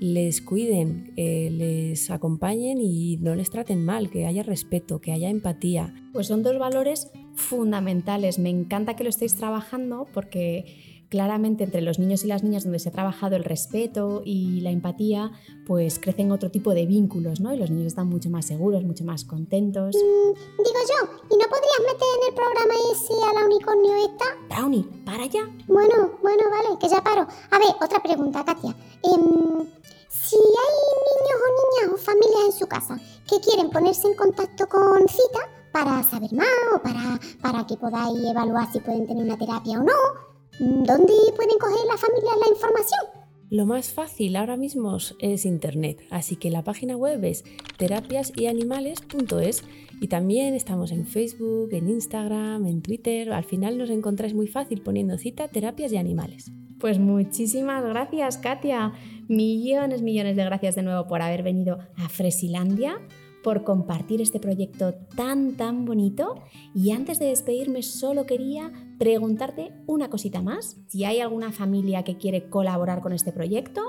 les 0.00 0.42
cuiden, 0.42 1.12
eh, 1.16 1.48
les 1.50 2.10
acompañen 2.10 2.78
y 2.80 3.16
no 3.18 3.34
les 3.34 3.50
traten 3.50 3.84
mal, 3.84 4.10
que 4.10 4.26
haya 4.26 4.42
respeto, 4.42 5.00
que 5.00 5.12
haya 5.12 5.30
empatía. 5.30 5.94
Pues 6.12 6.26
son 6.26 6.42
dos 6.42 6.58
valores 6.58 7.10
fundamentales. 7.34 8.38
Me 8.38 8.50
encanta 8.50 8.94
que 8.94 9.04
lo 9.04 9.10
estéis 9.10 9.34
trabajando 9.34 10.06
porque 10.12 10.93
claramente 11.08 11.64
entre 11.64 11.80
los 11.80 11.98
niños 11.98 12.24
y 12.24 12.28
las 12.28 12.42
niñas 12.42 12.64
donde 12.64 12.78
se 12.78 12.88
ha 12.88 12.92
trabajado 12.92 13.36
el 13.36 13.44
respeto 13.44 14.22
y 14.24 14.60
la 14.60 14.70
empatía, 14.70 15.32
pues 15.66 15.98
crecen 15.98 16.32
otro 16.32 16.50
tipo 16.50 16.74
de 16.74 16.86
vínculos, 16.86 17.40
¿no? 17.40 17.52
Y 17.52 17.56
los 17.56 17.70
niños 17.70 17.88
están 17.88 18.08
mucho 18.08 18.30
más 18.30 18.46
seguros, 18.46 18.84
mucho 18.84 19.04
más 19.04 19.24
contentos. 19.24 19.94
Mm, 19.94 20.62
digo 20.62 20.80
yo, 20.88 21.08
¿y 21.30 21.36
no 21.36 21.46
podrías 21.48 21.80
meter 21.80 22.08
en 22.14 22.28
el 22.28 22.34
programa 22.34 22.74
ese 22.92 23.12
a 23.12 23.40
la 23.40 23.46
unicornio 23.46 23.92
esta? 23.96 24.24
Brownie, 24.48 24.84
para 25.04 25.26
ya. 25.26 25.44
Bueno, 25.66 26.18
bueno, 26.22 26.42
vale, 26.50 26.78
que 26.80 26.88
ya 26.88 27.02
paro. 27.02 27.26
A 27.50 27.58
ver, 27.58 27.68
otra 27.80 28.02
pregunta, 28.02 28.44
Katia. 28.44 28.74
Em, 29.02 29.66
si 30.08 30.36
hay 30.36 30.76
niños 31.06 31.38
o 31.44 31.48
niñas 31.60 31.94
o 31.94 31.96
familias 31.96 32.44
en 32.46 32.52
su 32.52 32.66
casa 32.66 32.98
que 33.28 33.40
quieren 33.40 33.70
ponerse 33.70 34.06
en 34.08 34.14
contacto 34.14 34.66
con 34.68 35.06
Cita 35.08 35.48
para 35.72 36.02
saber 36.04 36.32
más 36.32 36.46
o 36.74 36.80
para, 36.80 37.18
para 37.42 37.66
que 37.66 37.76
podáis 37.76 38.24
evaluar 38.30 38.70
si 38.72 38.80
pueden 38.80 39.06
tener 39.06 39.24
una 39.24 39.36
terapia 39.36 39.80
o 39.80 39.82
no, 39.82 40.33
¿dónde 40.58 41.12
pueden 41.36 41.58
coger 41.58 41.86
las 41.86 42.00
familias 42.00 42.36
la 42.40 42.48
información? 42.52 43.24
Lo 43.50 43.66
más 43.66 43.92
fácil 43.92 44.34
ahora 44.36 44.56
mismo 44.56 44.96
es 45.20 45.44
internet, 45.44 46.00
así 46.10 46.36
que 46.36 46.50
la 46.50 46.64
página 46.64 46.96
web 46.96 47.22
es 47.24 47.44
terapiasyanimales.es 47.76 49.62
y 50.00 50.08
también 50.08 50.54
estamos 50.54 50.90
en 50.90 51.06
Facebook, 51.06 51.68
en 51.72 51.88
Instagram, 51.88 52.66
en 52.66 52.82
Twitter. 52.82 53.32
Al 53.32 53.44
final 53.44 53.78
nos 53.78 53.90
encontráis 53.90 54.34
muy 54.34 54.48
fácil 54.48 54.82
poniendo 54.82 55.18
cita 55.18 55.48
terapias 55.48 55.92
y 55.92 55.98
animales. 55.98 56.50
Pues 56.80 56.98
muchísimas 56.98 57.84
gracias, 57.84 58.38
Katia. 58.38 58.92
Millones, 59.28 60.02
millones 60.02 60.36
de 60.36 60.44
gracias 60.44 60.74
de 60.74 60.82
nuevo 60.82 61.06
por 61.06 61.22
haber 61.22 61.42
venido 61.42 61.78
a 61.96 62.08
Fresilandia, 62.08 62.98
por 63.44 63.62
compartir 63.62 64.22
este 64.22 64.40
proyecto 64.40 64.94
tan, 65.14 65.56
tan 65.56 65.84
bonito. 65.84 66.42
Y 66.74 66.90
antes 66.90 67.18
de 67.20 67.26
despedirme, 67.26 67.82
solo 67.82 68.24
quería 68.24 68.72
preguntarte 68.98 69.72
una 69.86 70.08
cosita 70.08 70.40
más. 70.40 70.78
Si 70.88 71.04
hay 71.04 71.20
alguna 71.20 71.52
familia 71.52 72.02
que 72.02 72.16
quiere 72.16 72.48
colaborar 72.48 73.02
con 73.02 73.12
este 73.12 73.32
proyecto, 73.32 73.82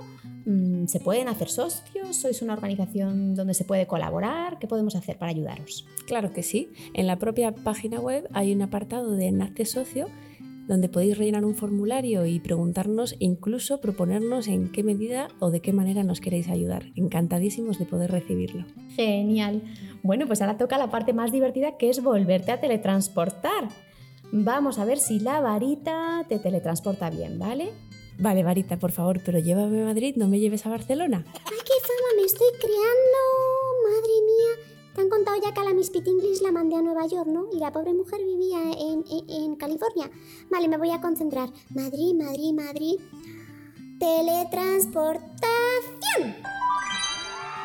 mm, 0.45 0.87
¿se 0.87 0.99
pueden 0.99 1.29
hacer 1.29 1.49
socios? 1.49 2.17
¿Sois 2.17 2.41
una 2.41 2.53
organización 2.53 3.33
donde 3.33 3.53
se 3.53 3.63
puede 3.63 3.87
colaborar? 3.87 4.59
¿Qué 4.59 4.67
podemos 4.67 4.95
hacer 4.95 5.17
para 5.17 5.31
ayudaros? 5.31 5.87
Claro 6.05 6.33
que 6.33 6.43
sí. 6.43 6.69
En 6.93 7.07
la 7.07 7.17
propia 7.17 7.53
página 7.55 8.01
web 8.01 8.27
hay 8.33 8.53
un 8.53 8.61
apartado 8.61 9.11
de 9.15 9.31
Nace 9.31 9.65
Socio 9.65 10.07
donde 10.67 10.89
podéis 10.89 11.17
rellenar 11.17 11.45
un 11.45 11.55
formulario 11.55 12.25
y 12.25 12.39
preguntarnos 12.39 13.13
e 13.13 13.17
incluso 13.25 13.79
proponernos 13.79 14.47
en 14.47 14.71
qué 14.71 14.83
medida 14.83 15.27
o 15.39 15.51
de 15.51 15.61
qué 15.61 15.73
manera 15.73 16.03
nos 16.03 16.21
queréis 16.21 16.49
ayudar. 16.49 16.85
Encantadísimos 16.95 17.79
de 17.79 17.85
poder 17.85 18.11
recibirlo. 18.11 18.65
Genial. 18.95 19.61
Bueno, 20.03 20.27
pues 20.27 20.41
ahora 20.41 20.57
toca 20.57 20.77
la 20.77 20.89
parte 20.89 21.13
más 21.13 21.31
divertida 21.31 21.77
que 21.77 21.89
es 21.89 22.01
volverte 22.03 22.51
a 22.51 22.59
teletransportar. 22.59 23.69
vamos 24.31 24.79
a 24.79 24.85
ver 24.85 24.97
si 24.97 25.19
la 25.19 25.39
varita 25.39 26.25
te 26.27 26.39
teletransporta 26.39 27.09
bien, 27.09 27.39
¿vale? 27.39 27.69
Vale, 28.17 28.43
Varita, 28.43 28.77
por 28.77 28.91
favor, 28.91 29.21
pero 29.25 29.39
llévame 29.39 29.81
a 29.81 29.85
Madrid, 29.85 30.15
no 30.15 30.27
me 30.27 30.39
lleves 30.39 30.65
a 30.65 30.69
Barcelona. 30.69 31.25
¡Ay, 31.27 31.57
qué 31.65 31.73
fama 31.81 32.09
me 32.15 32.23
estoy 32.23 32.47
creando! 32.59 33.21
¡Madre 33.83 34.13
mía! 34.25 34.64
Te 34.95 35.01
han 35.01 35.09
contado 35.09 35.37
ya 35.43 35.53
que 35.53 35.59
a 35.59 35.65
la 35.65 35.73
Miss 35.73 35.91
English 35.93 36.41
la 36.41 36.53
mandé 36.53 36.77
a 36.77 36.81
Nueva 36.81 37.05
York, 37.05 37.27
¿no? 37.27 37.49
Y 37.51 37.59
la 37.59 37.73
pobre 37.73 37.93
mujer 37.93 38.23
vivía 38.23 38.61
en, 38.61 39.03
en, 39.11 39.29
en 39.29 39.57
California. 39.57 40.09
Vale, 40.49 40.69
me 40.69 40.77
voy 40.77 40.91
a 40.91 41.01
concentrar. 41.01 41.49
Madrid, 41.75 42.15
Madrid, 42.15 42.53
Madrid. 42.53 43.01
Teletransportación. 43.99 46.35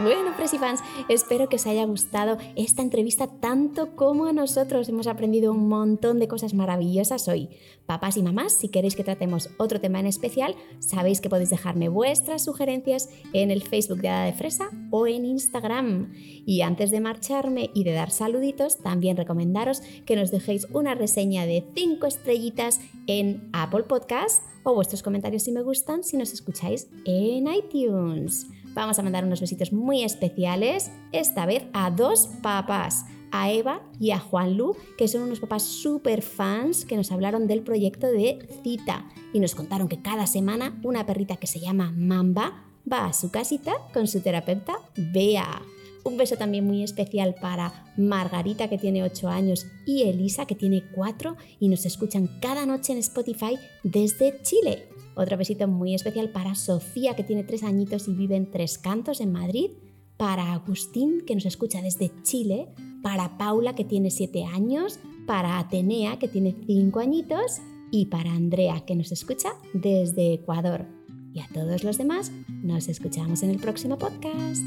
Bueno, 0.03 0.33
Fans, 0.59 0.81
espero 1.11 1.51
que 1.51 1.57
os 1.57 1.67
haya 1.67 1.85
gustado 1.85 2.39
esta 2.57 2.81
entrevista 2.81 3.27
tanto 3.27 3.97
como 3.97 4.25
a 4.25 4.33
nosotros. 4.33 4.89
Hemos 4.89 5.07
aprendido 5.07 5.53
un 5.53 5.69
montón 5.69 6.19
de 6.19 6.27
cosas 6.27 6.55
maravillosas 6.55 7.29
hoy. 7.29 7.51
Papás 7.85 8.17
y 8.17 8.23
mamás, 8.23 8.55
si 8.55 8.69
queréis 8.69 8.97
que 8.97 9.05
tratemos 9.05 9.51
otro 9.59 9.79
tema 9.79 10.01
en 10.01 10.07
especial, 10.07 10.57
sabéis 10.79 11.21
que 11.21 11.29
podéis 11.29 11.51
dejarme 11.51 11.91
vuestras 11.91 12.45
sugerencias 12.45 13.11
en 13.35 13.51
el 13.51 13.63
Facebook 13.63 14.01
de 14.01 14.09
Hada 14.09 14.25
de 14.25 14.33
Fresa 14.33 14.71
o 14.91 15.07
en 15.07 15.27
Instagram. 15.27 16.15
Y 16.15 16.63
antes 16.63 16.91
de 16.91 17.01
marcharme 17.01 17.69
y 17.75 17.85
de 17.85 17.93
dar 17.93 18.11
saluditos, 18.11 18.79
también 18.79 19.19
recomendaros 19.19 19.83
que 20.07 20.17
nos 20.17 20.31
dejéis 20.31 20.67
una 20.73 20.95
reseña 20.95 21.45
de 21.45 21.67
5 21.75 22.07
estrellitas 22.07 22.81
en 23.07 23.51
Apple 23.53 23.83
Podcast 23.83 24.43
o 24.63 24.75
vuestros 24.75 25.03
comentarios 25.03 25.43
si 25.43 25.53
me 25.53 25.63
gustan 25.63 26.05
si 26.05 26.17
nos 26.17 26.33
escucháis 26.33 26.89
en 27.05 27.47
iTunes. 27.53 28.47
Vamos 28.75 28.99
a 28.99 29.03
mandar 29.03 29.25
unos 29.25 29.41
besitos 29.41 29.73
muy 29.73 30.05
especiales, 30.05 30.91
esta 31.13 31.47
vez 31.47 31.65
a 31.73 31.91
dos 31.91 32.29
papás, 32.43 33.05
a 33.33 33.51
Eva 33.51 33.83
y 33.99 34.11
a 34.13 34.19
Juan 34.19 34.57
Lu, 34.57 34.77
que 34.97 35.09
son 35.09 35.23
unos 35.23 35.41
papás 35.41 35.63
súper 35.63 36.23
fans 36.23 36.85
que 36.85 36.97
nos 36.97 37.13
hablaron 37.13 37.47
del 37.47 37.63
proyecto 37.63 38.07
de 38.07 38.39
Cita 38.63 39.09
y 39.33 39.41
nos 39.41 39.55
contaron 39.55 39.89
que 39.89 40.03
cada 40.03 40.27
semana 40.27 40.79
una 40.83 41.07
perrita 41.07 41.37
que 41.37 41.47
se 41.47 41.61
llama 41.61 41.93
Mamba 41.97 42.65
va 42.91 43.07
a 43.07 43.13
su 43.13 43.31
casita 43.31 43.73
con 43.93 44.07
su 44.07 44.21
terapeuta 44.21 44.79
Bea. 44.97 45.63
Un 46.03 46.17
beso 46.17 46.37
también 46.37 46.67
muy 46.67 46.83
especial 46.83 47.35
para 47.41 47.93
Margarita, 47.99 48.69
que 48.69 48.79
tiene 48.79 49.03
8 49.03 49.29
años, 49.29 49.67
y 49.85 50.05
Elisa, 50.05 50.47
que 50.47 50.55
tiene 50.55 50.83
4, 50.95 51.37
y 51.59 51.69
nos 51.69 51.85
escuchan 51.85 52.39
cada 52.41 52.65
noche 52.65 52.93
en 52.93 52.99
Spotify 52.99 53.59
desde 53.85 54.41
Chile. 54.43 54.89
Otro 55.15 55.37
besito 55.37 55.69
muy 55.69 55.95
especial 55.95 56.31
para 56.31 56.55
Sofía, 56.55 57.15
que 57.15 57.25
tiene 57.25 57.45
3 57.45 57.65
añitos 57.65 58.09
y 58.09 58.15
vive 58.15 58.37
en 58.37 58.51
Tres 58.51 58.79
Cantos, 58.79 59.21
en 59.21 59.33
Madrid. 59.33 59.71
Para 60.17 60.53
Agustín, 60.53 61.23
que 61.27 61.35
nos 61.35 61.47
escucha 61.47 61.83
desde 61.83 62.11
Chile. 62.23 62.69
Para 63.03 63.39
Paula, 63.39 63.75
que 63.75 63.85
tiene 63.85 64.11
7 64.11 64.45
años. 64.45 64.99
Para 65.27 65.59
Atenea, 65.59 66.19
que 66.19 66.29
tiene 66.29 66.55
5 66.67 67.01
añitos. 67.01 67.61
Y 67.91 68.07
para 68.07 68.33
Andrea, 68.33 68.85
que 68.87 68.95
nos 68.95 69.13
escucha 69.13 69.51
desde 69.73 70.35
Ecuador. 70.35 70.87
Y 71.33 71.41
a 71.41 71.49
todos 71.53 71.85
los 71.85 71.99
demás, 71.99 72.33
nos 72.63 72.89
escuchamos 72.89 73.43
en 73.43 73.51
el 73.51 73.59
próximo 73.59 73.99
podcast. 73.99 74.65